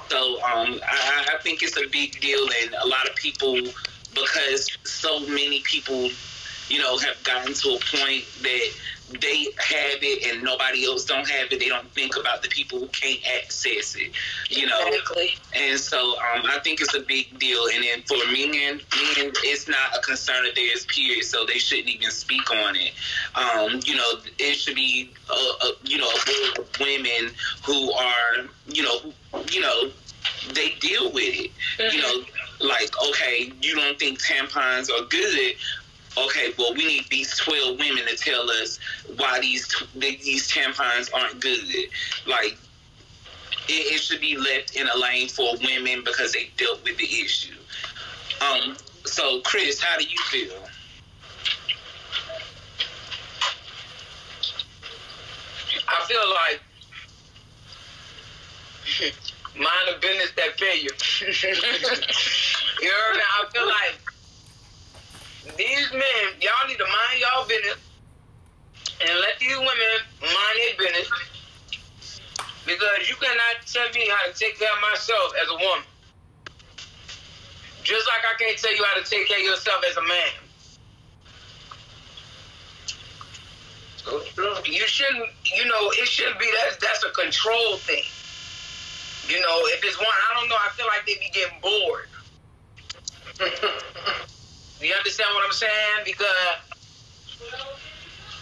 So 0.09 0.35
um, 0.43 0.79
I, 0.88 1.27
I 1.33 1.38
think 1.43 1.63
it's 1.63 1.77
a 1.77 1.88
big 1.91 2.19
deal 2.21 2.47
and 2.63 2.75
a 2.83 2.88
lot 2.88 3.09
of 3.09 3.15
people, 3.15 3.55
because 4.13 4.69
so 4.85 5.19
many 5.21 5.61
people 5.61 6.09
you 6.69 6.79
know, 6.79 6.97
have 6.97 7.21
gotten 7.23 7.53
to 7.53 7.69
a 7.69 7.79
point 7.97 8.23
that 8.43 8.69
they 9.10 9.48
have 9.58 10.00
it 10.01 10.34
and 10.34 10.43
nobody 10.43 10.86
else 10.86 11.05
don't 11.05 11.27
have 11.27 11.51
it. 11.51 11.60
They 11.60 11.67
don't 11.67 11.89
think 11.91 12.15
about 12.17 12.43
the 12.43 12.50
people 12.50 12.79
who 12.79 12.88
can't 12.88 13.20
access 13.38 13.96
it, 13.96 14.12
you 14.50 14.65
know. 14.65 14.88
Exactly. 14.88 15.38
And 15.53 15.79
so 15.79 16.12
um, 16.12 16.43
I 16.46 16.60
think 16.63 16.81
it's 16.81 16.96
a 16.96 17.01
big 17.01 17.38
deal. 17.38 17.62
And 17.74 17.84
then 17.84 18.01
for 18.03 18.17
men, 18.31 18.51
men, 18.51 18.81
it's 19.43 19.67
not 19.67 19.98
a 19.98 20.01
concern 20.01 20.46
of 20.46 20.55
theirs, 20.55 20.86
period. 20.86 21.25
So 21.25 21.46
they 21.46 21.58
shouldn't 21.58 21.89
even 21.89 22.12
speak 22.12 22.50
on 22.51 22.75
it. 22.75 22.93
Um, 23.36 23.81
you 23.85 23.96
know, 23.96 24.22
it 24.40 24.55
should 24.55 24.75
be, 24.75 25.11
a, 25.29 25.33
a, 25.33 25.74
you 25.83 25.98
know, 25.98 26.07
a 26.07 26.25
board 26.25 26.59
of 26.59 26.79
women 26.79 27.33
who 27.66 27.92
are, 27.92 28.46
you 28.68 28.83
know, 28.83 29.00
who, 29.00 29.14
you 29.51 29.61
know, 29.61 29.92
they 30.53 30.70
deal 30.79 31.11
with 31.11 31.33
it. 31.35 31.51
You 31.79 32.01
know, 32.01 32.24
like 32.59 32.92
okay, 33.09 33.51
you 33.61 33.75
don't 33.75 33.98
think 33.98 34.22
tampons 34.22 34.90
are 34.90 35.05
good. 35.07 35.55
Okay, 36.17 36.53
well, 36.57 36.74
we 36.74 36.85
need 36.85 37.05
these 37.09 37.37
12 37.37 37.79
women 37.79 38.05
to 38.05 38.15
tell 38.17 38.50
us 38.50 38.79
why 39.15 39.39
these 39.39 39.74
these 39.95 40.51
tampons 40.51 41.09
aren't 41.13 41.39
good. 41.39 41.63
Like, 42.27 42.57
it, 43.69 43.93
it 43.93 44.01
should 44.01 44.19
be 44.19 44.35
left 44.35 44.75
in 44.75 44.87
a 44.87 44.97
lane 44.97 45.29
for 45.29 45.55
women 45.63 46.03
because 46.03 46.33
they 46.33 46.50
dealt 46.57 46.83
with 46.83 46.97
the 46.97 47.05
issue. 47.05 47.55
Um. 48.41 48.75
So, 49.05 49.41
Chris, 49.41 49.81
how 49.81 49.97
do 49.97 50.03
you 50.03 50.17
feel? 50.29 50.53
I 55.87 56.05
feel 56.07 56.29
like 56.29 56.61
mind 59.55 59.69
the 59.87 60.00
business 60.01 60.31
that 60.35 60.57
pay 60.57 60.81
you. 60.81 60.89
you 62.81 62.91
heard 62.91 63.15
me? 63.15 63.21
I 63.21 63.45
feel 63.51 63.65
like 63.65 64.00
these 65.57 65.91
men, 65.91 66.23
y'all 66.39 66.67
need 66.67 66.77
to 66.77 66.85
mind 66.85 67.19
y'all 67.19 67.47
business 67.47 67.77
and 69.01 69.19
let 69.19 69.39
these 69.39 69.57
women 69.57 69.97
mind 70.21 70.55
their 70.57 70.77
business. 70.77 71.09
Because 72.65 73.09
you 73.09 73.15
cannot 73.15 73.65
tell 73.65 73.89
me 73.93 74.07
how 74.07 74.31
to 74.31 74.37
take 74.37 74.59
care 74.59 74.69
of 74.71 74.81
myself 74.81 75.33
as 75.41 75.49
a 75.49 75.53
woman. 75.53 75.85
Just 77.83 78.07
like 78.07 78.21
I 78.23 78.37
can't 78.37 78.57
tell 78.57 78.75
you 78.75 78.83
how 78.83 79.01
to 79.01 79.09
take 79.09 79.27
care 79.27 79.39
of 79.39 79.43
yourself 79.43 79.83
as 79.89 79.97
a 79.97 80.03
man. 80.03 80.33
You 84.65 84.87
shouldn't 84.87 85.29
you 85.45 85.65
know 85.65 85.91
it 85.91 86.07
shouldn't 86.07 86.39
be 86.39 86.45
that 86.45 86.79
that's 86.79 87.03
a 87.03 87.11
control 87.11 87.77
thing 87.77 88.03
you 89.27 89.39
know 89.39 89.57
if 89.67 89.83
it's 89.83 89.97
one 89.97 90.07
i 90.07 90.39
don't 90.39 90.49
know 90.49 90.55
i 90.55 90.69
feel 90.69 90.87
like 90.87 91.05
they 91.05 91.13
be 91.15 91.29
getting 91.31 91.59
bored 91.61 92.07
you 94.81 94.94
understand 94.94 95.29
what 95.33 95.46
i'm 95.46 95.53
saying 95.53 96.01
because 96.05 96.27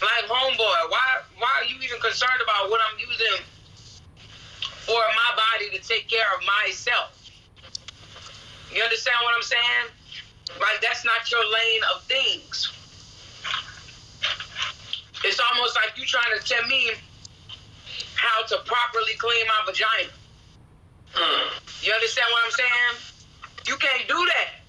like 0.02 0.24
homeboy 0.28 0.80
why 0.90 1.20
why 1.38 1.50
are 1.60 1.64
you 1.64 1.76
even 1.82 2.00
concerned 2.00 2.40
about 2.42 2.70
what 2.70 2.80
i'm 2.80 2.98
using 2.98 3.44
for 4.86 5.00
my 5.14 5.30
body 5.36 5.70
to 5.76 5.80
take 5.86 6.08
care 6.08 6.26
of 6.36 6.40
myself 6.64 7.16
you 8.72 8.82
understand 8.82 9.16
what 9.22 9.34
i'm 9.34 9.42
saying 9.42 9.86
like 10.58 10.80
that's 10.80 11.04
not 11.04 11.30
your 11.30 11.44
lane 11.44 11.82
of 11.94 12.02
things 12.04 12.72
it's 15.24 15.40
almost 15.52 15.76
like 15.76 15.98
you 15.98 16.06
trying 16.06 16.32
to 16.38 16.44
tell 16.44 16.66
me 16.66 16.92
how 18.16 18.44
to 18.46 18.56
properly 18.64 19.14
clean 19.18 19.46
my 19.46 19.60
vagina. 19.66 20.12
Mm. 21.14 21.84
You 21.84 21.92
understand 21.92 22.28
what 22.32 22.42
I'm 22.44 22.52
saying? 22.52 22.94
You 23.66 23.76
can't 23.76 24.08
do 24.08 24.16
that. 24.16 24.60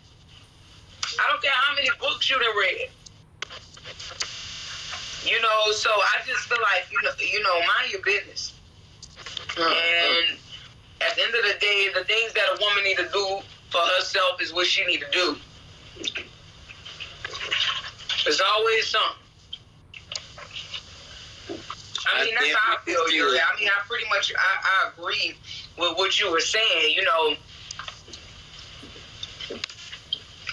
I 1.19 1.27
don't 1.31 1.41
care 1.41 1.51
many 2.29 2.29
books 2.29 2.29
you 2.29 2.37
read. 2.59 2.89
You 5.23 5.39
know, 5.41 5.71
so 5.71 5.89
I 5.89 6.21
just 6.25 6.49
feel 6.49 6.57
like 6.61 6.85
you 6.91 6.99
know, 7.03 7.11
you 7.19 7.43
know, 7.43 7.59
mind 7.59 7.91
your 7.91 8.01
business. 8.01 8.53
Uh-huh. 9.57 9.63
And 9.63 10.37
at 11.01 11.15
the 11.15 11.21
end 11.23 11.35
of 11.35 11.43
the 11.43 11.59
day, 11.59 11.89
the 11.93 12.03
things 12.05 12.33
that 12.33 12.43
a 12.57 12.57
woman 12.59 12.83
need 12.83 12.97
to 12.97 13.07
do 13.11 13.39
for 13.69 13.81
herself 13.97 14.41
is 14.41 14.51
what 14.53 14.65
she 14.65 14.85
need 14.85 15.01
to 15.01 15.11
do. 15.11 15.35
There's 18.23 18.41
always 18.41 18.87
something. 18.87 19.17
I 22.13 22.25
mean, 22.25 22.35
I 22.37 22.41
that's 22.41 22.55
how 22.55 22.77
I 22.77 22.77
feel, 22.83 23.09
Yuri. 23.11 23.37
I 23.39 23.59
mean, 23.59 23.69
I 23.69 23.87
pretty 23.87 24.05
much 24.09 24.33
I, 24.35 24.57
I 24.63 24.91
agree 24.91 25.35
with 25.77 25.97
what 25.97 26.19
you 26.19 26.31
were 26.31 26.39
saying. 26.39 26.95
You 26.95 27.03
know, 27.03 27.35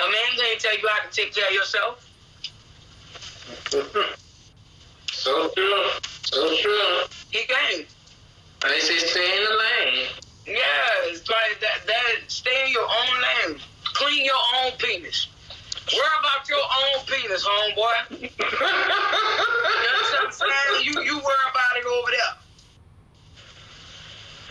a 0.00 0.10
man 0.10 0.36
can't 0.36 0.60
tell 0.60 0.78
you 0.78 0.88
how 0.88 1.08
to 1.08 1.14
take 1.14 1.34
care 1.34 1.48
of 1.48 1.54
yourself. 1.54 2.04
So 5.18 5.48
true. 5.48 5.90
So 6.22 6.56
true. 6.58 7.00
He 7.30 7.44
can't. 7.44 7.86
And 8.62 8.72
they 8.72 8.78
say 8.78 8.98
stay 8.98 9.36
in 9.36 9.44
the 9.44 9.50
lane. 9.50 10.06
Yeah, 10.46 11.10
it's 11.10 11.28
like 11.28 11.60
that. 11.60 11.86
That 11.86 12.30
stay 12.30 12.66
in 12.66 12.72
your 12.72 12.86
own 12.86 13.50
lane. 13.50 13.60
Clean 13.94 14.24
your 14.24 14.38
own 14.62 14.72
penis. 14.78 15.26
Worry 15.92 16.06
about 16.20 16.48
your 16.48 16.62
own 16.62 17.04
penis, 17.06 17.44
homeboy. 17.44 18.30
You 18.30 19.88
understand 19.90 20.22
what 20.22 20.24
I'm 20.24 20.32
saying? 20.32 20.84
You 20.84 21.02
you 21.02 21.16
worry 21.16 21.46
about 21.50 21.76
it 21.76 21.86
over 21.86 22.10
there. 22.10 22.34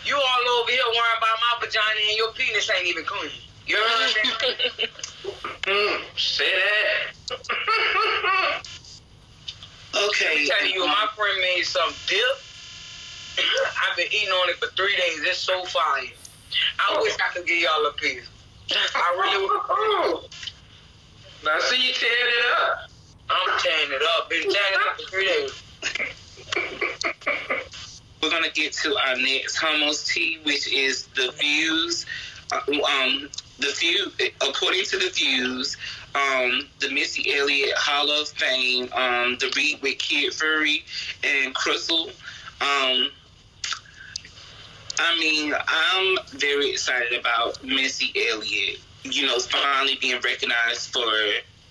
You 0.05 0.15
all 0.15 0.61
over 0.61 0.71
here 0.71 0.83
worrying 0.85 1.17
about 1.17 1.37
my 1.41 1.65
vagina 1.65 2.01
and 2.09 2.17
your 2.17 2.31
penis 2.33 2.69
ain't 2.77 2.87
even 2.87 3.05
clean. 3.05 3.31
You 3.67 3.75
know 3.75 3.81
what 3.81 4.01
I'm 4.01 4.33
saying? 4.39 4.89
Mm, 5.63 6.01
say 6.17 6.51
that. 6.55 7.27
telling 10.47 10.73
you, 10.73 10.85
my 10.85 11.07
friend 11.15 11.39
made 11.41 11.63
some 11.63 11.91
dip. 12.07 12.19
I've 13.89 13.97
been 13.97 14.07
eating 14.07 14.29
on 14.29 14.49
it 14.49 14.57
for 14.57 14.67
three 14.75 14.95
days. 14.95 15.19
It's 15.21 15.37
so 15.37 15.63
fire. 15.65 16.03
I 16.79 16.99
wish 17.01 17.13
I 17.15 17.33
could 17.33 17.45
give 17.45 17.57
y'all 17.57 17.85
a 17.85 17.93
piece. 17.93 18.29
I 18.71 19.15
really 19.19 19.43
would. 20.13 20.29
Now 21.45 21.59
see 21.59 21.87
you 21.87 21.93
tearing 21.93 22.15
it 22.17 22.45
up. 22.59 22.89
I'm 23.29 23.59
tearing 23.59 23.91
it 23.91 24.01
up. 24.17 24.27
Been 24.27 24.41
tearing 24.41 24.73
it 24.73 24.79
up 24.89 24.99
for 24.99 25.05
three 25.11 25.27
days. 25.27 25.53
We're 28.23 28.31
gonna 28.31 28.49
get 28.49 28.73
to 28.73 28.97
our 28.97 29.15
next 29.15 29.59
hummus 29.59 30.07
tea, 30.11 30.39
which 30.43 30.67
is 30.73 31.05
the 31.15 31.31
views. 31.39 32.07
Uh, 32.51 32.61
um, 32.67 33.29
the 33.59 33.71
view, 33.77 34.11
according 34.41 34.85
to 34.85 34.97
the 34.97 35.09
views, 35.09 35.77
um, 36.15 36.67
the 36.79 36.89
Missy 36.89 37.33
Elliott 37.33 37.73
Hall 37.75 38.09
of 38.09 38.27
Fame, 38.29 38.89
um, 38.93 39.37
the 39.39 39.51
read 39.55 39.81
with 39.81 39.97
Kid 39.97 40.33
Fury 40.33 40.83
and 41.23 41.53
Crissle. 41.53 42.09
Um, 42.59 43.09
I 44.99 45.19
mean, 45.19 45.53
I'm 45.55 46.17
very 46.31 46.71
excited 46.71 47.19
about 47.19 47.63
Missy 47.63 48.11
Elliott. 48.29 48.79
You 49.03 49.25
know, 49.25 49.39
finally 49.39 49.97
being 50.01 50.19
recognized 50.21 50.91
for 50.91 51.05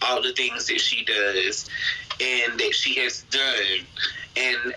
all 0.03 0.23
the 0.23 0.33
things 0.33 0.67
that 0.67 0.81
she 0.81 1.05
does 1.05 1.69
and 2.21 2.59
that 2.59 2.75
she 2.75 2.95
has 3.01 3.23
done, 3.25 3.87
and 4.37 4.75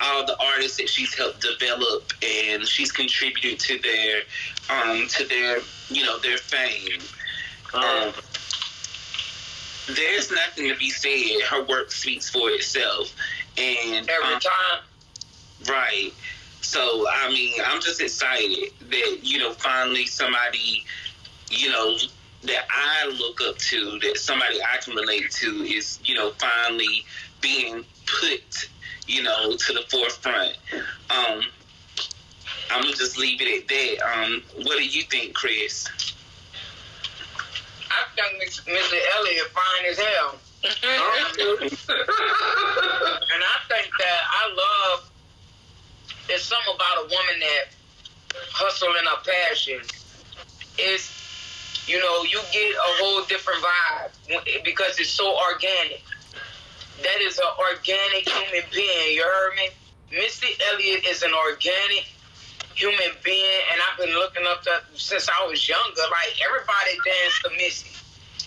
all 0.00 0.26
the 0.26 0.36
artists 0.40 0.76
that 0.78 0.88
she's 0.88 1.14
helped 1.14 1.40
develop, 1.40 2.12
and 2.22 2.66
she's 2.66 2.90
contributed 2.90 3.60
to 3.60 3.78
their, 3.78 4.22
um, 4.70 5.06
to 5.08 5.24
their, 5.26 5.58
you 5.88 6.04
know, 6.04 6.18
their 6.18 6.38
fame. 6.38 7.00
Um, 7.74 8.12
there's 9.88 10.30
nothing 10.30 10.68
to 10.68 10.76
be 10.76 10.90
said. 10.90 11.42
Her 11.48 11.64
work 11.64 11.90
speaks 11.90 12.30
for 12.30 12.50
itself, 12.50 13.14
and 13.58 14.08
Every 14.08 14.34
um, 14.34 14.40
time. 14.40 14.82
Right. 15.68 16.12
So 16.60 17.06
I 17.12 17.28
mean, 17.28 17.54
I'm 17.66 17.80
just 17.80 18.00
excited 18.00 18.70
that 18.80 19.18
you 19.22 19.38
know 19.38 19.52
finally 19.52 20.06
somebody, 20.06 20.84
you 21.50 21.70
know, 21.70 21.96
that 22.42 22.64
I 22.70 23.08
look 23.08 23.40
up 23.42 23.58
to, 23.58 23.98
that 24.00 24.16
somebody 24.16 24.58
I 24.62 24.78
can 24.78 24.94
relate 24.94 25.30
to 25.30 25.46
is 25.64 25.98
you 26.04 26.14
know 26.14 26.30
finally 26.30 27.04
being 27.40 27.84
put, 28.06 28.68
you 29.12 29.22
know, 29.22 29.54
to 29.56 29.72
the 29.74 29.82
forefront. 29.90 30.56
Um, 31.10 31.42
I'm 32.70 32.82
gonna 32.82 32.94
just 32.94 33.18
leave 33.18 33.40
it 33.42 33.62
at 33.62 33.68
that. 33.68 34.00
Um, 34.18 34.42
what 34.64 34.78
do 34.78 34.84
you 34.84 35.02
think, 35.02 35.34
Chris? 35.34 35.86
I 37.90 38.04
think 38.16 38.38
Missy 38.66 38.98
Elliott 39.16 39.52
fine 39.52 39.86
as 39.90 39.98
hell. 39.98 40.38
And 43.32 43.42
I 43.42 43.58
think 43.68 43.90
that 43.98 44.20
I 44.30 44.54
love 44.54 45.10
it's 46.28 46.44
something 46.44 46.74
about 46.74 46.98
a 46.98 47.02
woman 47.02 47.40
that 47.40 47.64
hustle 48.52 48.88
in 48.88 49.04
her 49.04 49.22
passion. 49.24 49.80
It's 50.78 51.22
you 51.86 51.98
know, 51.98 52.22
you 52.22 52.40
get 52.52 52.70
a 52.70 52.92
whole 53.02 53.24
different 53.24 53.60
vibe 53.60 54.64
because 54.64 54.98
it's 55.00 55.10
so 55.10 55.36
organic. 55.36 56.02
That 57.02 57.20
is 57.22 57.38
an 57.38 57.44
organic 57.58 58.28
human 58.28 58.62
being, 58.72 59.14
you 59.16 59.24
heard 59.24 59.54
me? 59.56 59.68
Missy 60.12 60.54
Elliott 60.72 61.06
is 61.06 61.22
an 61.22 61.32
organic 61.34 62.06
human 62.74 63.12
being, 63.24 63.60
and 63.72 63.80
I've 63.82 63.98
been 63.98 64.14
looking 64.14 64.44
up 64.46 64.62
to 64.64 64.70
since 64.94 65.28
I 65.28 65.46
was 65.46 65.68
younger. 65.68 66.02
Like 66.10 66.34
everybody 66.46 66.92
dance 67.04 67.38
to 67.44 67.50
Missy. 67.56 67.90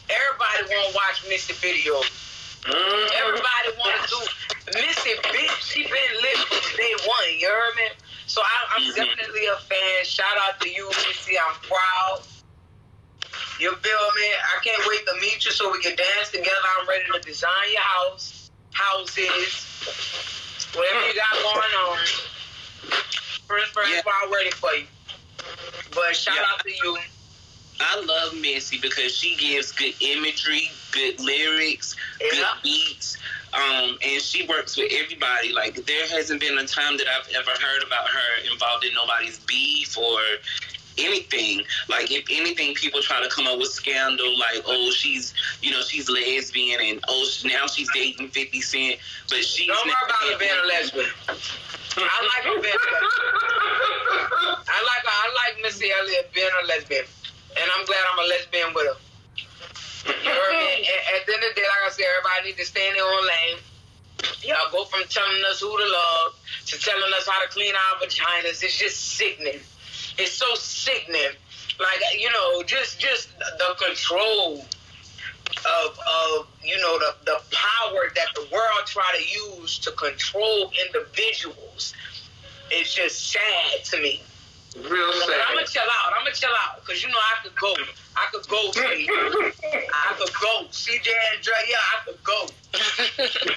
Everybody 0.10 0.74
want 0.74 0.90
to 0.90 0.96
watch 0.96 1.18
Missy 1.30 1.54
videos. 1.54 2.08
Everybody 2.68 3.70
want 3.78 3.96
to 4.02 4.08
do 4.10 4.80
Missy. 4.82 5.12
Been, 5.32 5.50
she 5.62 5.84
been 5.84 6.14
lit 6.22 6.38
from 6.48 6.78
day 6.78 6.94
one. 7.06 7.26
You 7.38 7.50
heard 7.50 7.76
me? 7.76 7.88
So 8.28 8.42
I, 8.42 8.76
I'm 8.76 8.82
Mhm. 8.84 8.96
definitely 8.96 9.46
a 9.48 9.58
fan. 9.58 10.06
Shout 10.06 10.38
out 10.48 10.60
to 10.62 10.70
you, 10.70 10.88
Missy. 10.90 11.38
I'm 11.38 11.56
proud. 11.62 12.24
You 13.60 13.76
feel 13.76 14.12
me? 14.16 14.28
I 14.34 14.60
can't 14.64 14.84
wait 14.88 15.06
to 15.08 15.14
meet 15.22 15.46
you 15.46 15.52
so 15.52 15.72
we 15.72 15.82
can 15.82 15.96
dance 15.96 16.30
together. 16.32 16.68
I'm 16.80 16.88
ready 16.88 17.06
to 17.14 17.20
design 17.20 17.72
your 17.72 17.82
house, 17.82 18.45
houses, 18.76 20.70
whatever 20.76 21.08
you 21.08 21.16
got 21.16 21.32
going 21.32 21.74
on. 21.90 21.98
First, 23.48 23.74
first, 23.74 23.92
Yeah. 23.92 24.02
I'm 24.22 24.32
ready 24.32 24.52
for 24.52 24.74
you. 24.74 24.88
But 25.92 26.16
shout 26.16 26.36
Yeah. 26.36 26.44
out 26.52 26.60
to 26.64 26.70
you. 26.70 26.98
I 27.80 27.96
love 28.00 28.34
Missy 28.36 28.78
because 28.78 29.16
she 29.16 29.36
gives 29.36 29.72
good 29.72 29.94
imagery, 30.00 30.72
good 30.92 31.20
lyrics, 31.20 31.96
Yeah. 32.22 32.30
good 32.32 32.48
beats, 32.64 33.18
um, 33.54 33.98
and 34.02 34.22
she 34.22 34.44
works 34.44 34.78
with 34.78 34.92
everybody. 34.92 35.52
Like 35.52 35.86
there 35.86 36.08
hasn't 36.08 36.40
been 36.40 36.58
a 36.58 36.68
time 36.68 36.98
that 36.98 37.08
I've 37.08 37.28
ever 37.36 37.52
heard 37.52 37.84
about 37.84 38.08
her 38.10 38.36
involved 38.52 38.84
in 38.86 38.94
nobody's 38.94 39.38
beef 39.40 39.98
or 39.98 40.22
anything. 40.98 41.64
Like 41.90 42.12
if 42.12 42.26
anything, 42.32 42.74
people 42.76 43.02
try 43.02 43.22
to 43.22 43.30
come 43.30 43.48
up 43.48 43.60
with 43.60 43.70
scandal, 43.70 44.38
like 44.38 44.64
oh 44.66 44.92
she's 44.92 45.34
you 45.62 45.72
know 45.72 45.82
she's 45.82 46.10
lesbian 46.10 46.80
and 46.82 47.00
oh 47.08 47.28
now 47.46 47.68
she's 47.68 47.90
dating 47.94 48.30
Fifty 48.30 48.62
Cent, 48.62 49.00
but 49.30 49.44
she's 49.44 49.68
Don't 49.68 49.86
worry 49.86 49.96
about 50.06 50.18
her 50.32 50.38
being 50.40 50.52
a 50.64 50.68
lesbian. 50.68 51.10
I 51.98 52.20
like 52.28 52.44
her 52.44 52.62
being 52.62 52.74
a 52.74 52.92
lesbian. 52.92 53.36
I 54.68 54.80
like 54.84 55.04
her. 55.04 55.16
I 55.16 55.28
like 55.48 55.64
Missy 55.64 55.92
Elliott 55.92 56.32
being 56.34 56.50
a 56.64 56.68
lesbian, 56.68 57.06
and 57.58 57.68
I'm 57.78 57.86
glad 57.86 58.02
I'm 58.12 58.20
a 58.20 58.28
lesbian 58.28 58.74
with 58.74 58.88
her. 58.88 59.00
You 60.06 60.30
heard 60.30 60.54
me? 60.54 60.88
At, 61.16 61.22
at 61.22 61.26
the 61.26 61.34
end 61.34 61.44
of 61.44 61.50
the 61.56 61.62
day, 61.62 61.66
like 61.66 61.84
I 61.86 61.90
said, 61.90 62.06
everybody 62.06 62.50
need 62.50 62.58
to 62.62 62.66
stay 62.66 62.88
in 62.88 62.94
their 62.94 63.04
own 63.04 63.26
lane. 63.26 63.58
Y'all 64.44 64.72
go 64.72 64.86
from 64.86 65.02
telling 65.10 65.42
us 65.50 65.60
who 65.62 65.70
to 65.70 65.86
love 65.86 66.38
to 66.68 66.80
telling 66.80 67.12
us 67.18 67.28
how 67.28 67.42
to 67.42 67.50
clean 67.50 67.74
our 67.74 68.02
vaginas. 68.02 68.64
It's 68.64 68.78
just 68.78 69.18
sickening. 69.18 69.60
It's 70.18 70.32
so 70.32 70.54
sickening. 70.56 71.36
Like 71.80 72.02
you 72.18 72.30
know, 72.32 72.64
just 72.64 73.00
just 73.00 73.30
the 73.38 73.76
control 73.86 74.60
of 74.60 76.00
of 76.00 76.48
you 76.64 76.78
know 76.78 76.98
the 77.00 77.16
the 77.26 77.42
power 77.52 78.12
that 78.16 78.28
the 78.36 78.48
world 78.52 78.86
try 78.86 79.10
to 79.18 79.60
use 79.60 79.80
to 79.80 79.92
control 79.92 80.72
individuals. 80.88 81.94
It's 82.72 82.94
just 82.94 83.32
sad 83.32 83.84
to 83.86 84.02
me. 84.02 84.22
Real 84.76 85.12
But 85.26 85.36
I'm 85.48 85.56
gonna 85.56 85.68
chill 85.68 85.84
out. 85.84 86.12
I'm 86.18 86.24
gonna 86.26 86.36
chill 86.36 86.50
out 86.50 86.84
because 86.86 87.02
you 87.02 87.10
know 87.10 87.16
I 87.16 87.44
could 87.44 87.56
go. 87.56 87.74
I 88.16 88.28
could 88.32 88.48
go. 88.48 88.72
I 88.76 90.14
could 90.18 90.34
go. 90.34 90.68
CJ 90.72 91.08
and 91.34 91.42
Dre, 91.42 91.54
yeah, 91.70 91.78
I 91.78 92.06
could 92.06 92.24
go. 92.24 92.48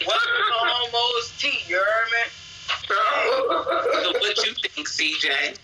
Welcome 0.07 0.93
to 0.93 1.39
Tea, 1.39 1.59
you 1.67 1.77
heard 1.77 2.11
me? 2.13 2.31
So 2.87 4.13
what 4.21 4.47
you 4.47 4.55
think, 4.55 4.87
CJ? 4.87 5.59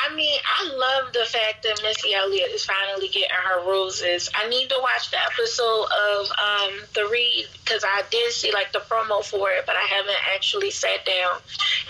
I 0.00 0.14
mean, 0.14 0.38
I 0.44 0.68
love 0.68 1.12
the 1.12 1.24
fact 1.24 1.64
that 1.64 1.80
Missy 1.82 2.14
Elliott 2.14 2.50
is 2.52 2.64
finally 2.64 3.08
getting 3.08 3.28
her 3.30 3.66
roses. 3.68 4.30
I 4.34 4.48
need 4.48 4.68
to 4.68 4.78
watch 4.80 5.10
the 5.10 5.18
episode 5.20 5.86
of 5.86 6.26
um, 6.30 6.80
The 6.94 7.08
Read 7.10 7.46
because 7.64 7.84
I 7.84 8.02
did 8.10 8.32
see 8.32 8.52
like 8.52 8.72
the 8.72 8.78
promo 8.78 9.24
for 9.24 9.50
it, 9.50 9.66
but 9.66 9.74
I 9.74 9.86
haven't 9.86 10.18
actually 10.34 10.70
sat 10.70 11.04
down 11.04 11.40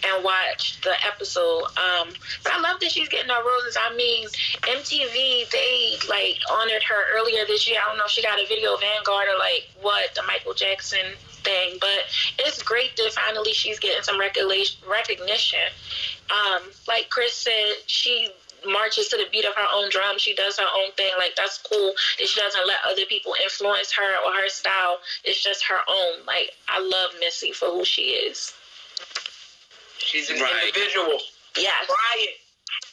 and 0.07 0.25
watched 0.25 0.85
the 0.85 0.95
episode. 1.07 1.65
Um, 1.77 2.09
but 2.43 2.53
I 2.55 2.61
love 2.61 2.81
that 2.81 2.91
she's 2.91 3.09
getting 3.09 3.31
her 3.31 3.45
roses. 3.45 3.77
I 3.79 3.95
mean, 3.95 4.27
MTV 4.63 5.51
they 5.51 5.99
like 6.09 6.39
honored 6.51 6.83
her 6.83 7.19
earlier 7.19 7.45
this 7.47 7.69
year. 7.69 7.79
I 7.83 7.89
don't 7.89 7.99
know 7.99 8.07
if 8.07 8.11
she 8.11 8.23
got 8.23 8.41
a 8.41 8.47
video 8.47 8.77
Vanguard 8.77 9.29
or 9.29 9.39
like 9.39 9.69
what 9.83 10.15
the 10.15 10.23
Michael 10.27 10.55
Jackson 10.55 11.05
thing, 11.45 11.79
but 11.81 12.01
it's 12.39 12.63
great 12.63 12.97
that 12.97 13.13
finally 13.13 13.53
she's 13.53 13.79
getting 13.79 14.03
some 14.03 14.19
recognition. 14.19 14.81
recognition. 14.89 15.61
Um, 16.31 16.63
like 16.87 17.11
Chris 17.11 17.35
said, 17.35 17.75
she 17.87 18.29
marches 18.67 19.09
to 19.09 19.17
the 19.17 19.27
beat 19.31 19.45
of 19.45 19.55
her 19.55 19.67
own 19.75 19.89
drum. 19.91 20.19
She 20.19 20.35
does 20.35 20.59
her 20.59 20.67
own 20.77 20.91
thing. 20.93 21.11
Like 21.19 21.37
that's 21.37 21.59
cool. 21.59 21.93
That 22.19 22.27
she 22.27 22.41
doesn't 22.41 22.67
let 22.67 22.79
other 22.87 23.07
people 23.09 23.35
influence 23.43 23.93
her 23.93 24.15
or 24.27 24.33
her 24.35 24.49
style. 24.49 24.99
It's 25.25 25.43
just 25.43 25.65
her 25.67 25.79
own. 25.89 26.27
Like 26.27 26.51
I 26.69 26.81
love 26.81 27.11
Missy 27.21 27.53
for 27.53 27.67
who 27.67 27.85
she 27.85 28.11
is. 28.11 28.53
She's 29.99 30.31
an 30.31 30.41
Right. 30.41 30.69
individual. 30.75 31.19
Yes. 31.57 31.87
Try 31.87 32.17
it. 32.19 32.37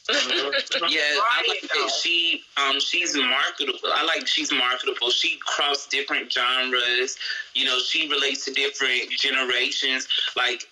Yeah, 0.08 1.00
I 1.02 1.44
like 1.48 1.62
that 1.62 1.90
she 2.02 2.44
um 2.56 2.78
she's 2.80 3.16
marketable. 3.16 3.78
I 3.94 4.04
like 4.04 4.26
she's 4.26 4.52
marketable. 4.52 5.10
She 5.10 5.38
crossed 5.44 5.90
different 5.90 6.32
genres. 6.32 7.16
You 7.54 7.64
know, 7.64 7.78
she 7.78 8.08
relates 8.08 8.44
to 8.44 8.52
different 8.52 9.10
generations. 9.10 10.06
Like 10.36 10.62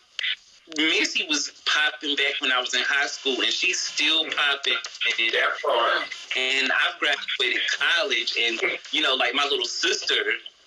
Missy 0.79 1.27
was 1.29 1.53
popping 1.67 2.17
back 2.17 2.41
when 2.41 2.51
I 2.51 2.61
was 2.61 2.75
in 2.75 2.81
high 2.83 3.07
school, 3.07 3.41
and 3.43 3.53
she's 3.53 3.79
still 3.79 4.25
popping. 4.25 4.75
And, 5.19 5.33
That 5.33 5.51
part. 5.65 6.05
and 6.37 6.73
I've 6.73 6.99
graduated 6.99 7.61
college, 7.79 8.35
and 8.41 8.61
you 8.91 9.03
know, 9.03 9.15
like 9.15 9.35
my 9.35 9.45
little 9.45 9.67
sister, 9.67 10.15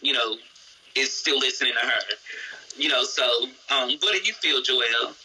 you 0.02 0.14
know, 0.14 0.36
is 0.96 1.12
still 1.12 1.40
listening 1.40 1.74
to 1.74 1.88
her. 1.88 2.02
You 2.78 2.90
know, 2.90 3.04
so 3.04 3.24
um, 3.72 3.90
what 4.00 4.14
do 4.14 4.20
you 4.24 4.34
feel, 4.34 4.62
Joelle? 4.62 5.16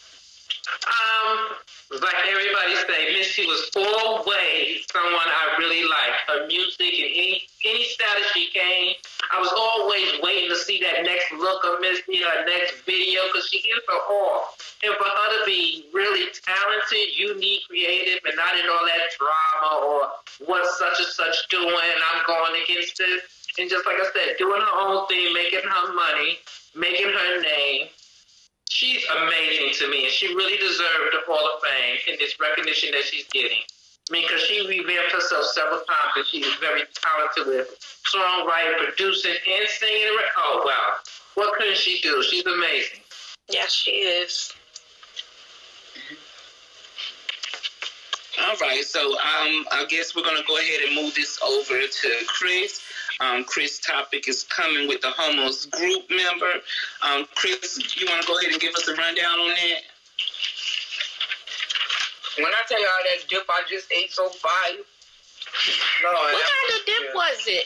Um, 0.87 1.55
like 2.01 2.15
everybody 2.27 2.75
say, 2.87 3.13
Missy 3.13 3.45
was 3.45 3.69
always 3.75 4.85
someone 4.91 5.27
I 5.27 5.55
really 5.59 5.83
liked. 5.83 6.25
Her 6.27 6.47
music 6.47 6.93
and 6.93 7.11
any 7.13 7.43
any 7.65 7.83
status 7.85 8.27
she 8.33 8.49
came, 8.51 8.95
I 9.31 9.39
was 9.39 9.51
always 9.55 10.21
waiting 10.21 10.49
to 10.49 10.55
see 10.55 10.79
that 10.81 11.03
next 11.03 11.31
look 11.33 11.63
of 11.63 11.81
Missy, 11.81 12.23
her 12.23 12.45
next 12.45 12.81
video, 12.85 13.21
because 13.31 13.47
she 13.47 13.61
gives 13.61 13.81
her 13.87 14.01
all. 14.09 14.53
And 14.83 14.93
for 14.95 15.07
her 15.07 15.27
to 15.39 15.45
be 15.45 15.85
really 15.93 16.27
talented, 16.43 17.07
unique, 17.15 17.61
creative, 17.67 18.19
and 18.25 18.35
not 18.35 18.59
in 18.59 18.67
all 18.67 18.83
that 18.83 19.15
drama 19.15 19.85
or 19.87 19.99
what 20.47 20.67
such 20.75 20.99
and 20.99 21.07
such 21.07 21.47
doing, 21.49 21.71
I'm 21.71 22.25
going 22.27 22.61
against 22.63 22.99
it. 22.99 23.23
And 23.59 23.69
just 23.69 23.85
like 23.85 23.95
I 23.95 24.07
said, 24.11 24.35
doing 24.37 24.59
her 24.59 24.75
own 24.81 25.07
thing, 25.07 25.31
making 25.33 25.63
her 25.63 25.93
money, 25.93 26.39
making 26.75 27.13
her 27.13 27.41
name. 27.41 27.87
She's 28.73 29.05
amazing 29.05 29.69
to 29.85 29.87
me, 29.91 30.05
and 30.05 30.11
she 30.11 30.33
really 30.33 30.57
deserved 30.57 31.13
the 31.13 31.21
Hall 31.29 31.45
of 31.45 31.61
Fame 31.61 31.99
and 32.09 32.17
this 32.17 32.39
recognition 32.39 32.89
that 32.93 33.03
she's 33.03 33.27
getting. 33.31 33.61
I 34.09 34.11
mean, 34.11 34.25
because 34.25 34.41
she 34.41 34.65
revamped 34.65 35.11
herself 35.11 35.45
several 35.53 35.77
times, 35.85 36.13
and 36.17 36.25
she 36.25 36.39
is 36.39 36.55
very 36.55 36.81
talented 36.97 37.53
with 37.53 37.69
songwriting, 38.01 38.81
producing, 38.81 39.35
and 39.47 39.69
singing. 39.69 40.17
Oh 40.37 40.63
wow, 40.65 40.97
what 41.35 41.55
couldn't 41.55 41.77
she 41.77 42.01
do? 42.01 42.23
She's 42.23 42.47
amazing. 42.47 43.01
Yes, 43.47 43.71
she 43.71 43.91
is. 43.91 44.51
All 48.41 48.55
right, 48.59 48.83
so 48.83 49.11
um, 49.11 49.67
I 49.71 49.85
guess 49.87 50.15
we're 50.15 50.23
gonna 50.23 50.41
go 50.47 50.57
ahead 50.57 50.81
and 50.81 50.95
move 50.95 51.13
this 51.13 51.39
over 51.43 51.79
to 51.79 52.09
Chris. 52.25 52.81
Um, 53.23 53.43
Chris' 53.45 53.79
topic 53.79 54.27
is 54.27 54.43
coming 54.43 54.87
with 54.87 55.01
the 55.01 55.11
Homos 55.11 55.65
group 55.67 56.09
member. 56.09 56.59
Um, 57.01 57.25
Chris, 57.35 57.79
you 57.95 58.05
want 58.09 58.21
to 58.21 58.27
go 58.27 58.37
ahead 58.37 58.51
and 58.51 58.59
give 58.59 58.75
us 58.75 58.87
a 58.87 58.95
rundown 58.95 59.39
on 59.39 59.49
that? 59.49 59.81
When 62.37 62.51
I 62.51 62.61
tell 62.67 62.81
y'all 62.81 62.89
that 63.05 63.29
dip 63.29 63.45
I 63.49 63.61
just 63.69 63.91
ate 63.91 64.11
so 64.11 64.27
fire. 64.29 64.81
No, 66.03 66.11
What 66.11 66.33
kind 66.33 66.79
of 66.79 66.85
dip 66.85 67.15
was 67.15 67.43
it? 67.47 67.65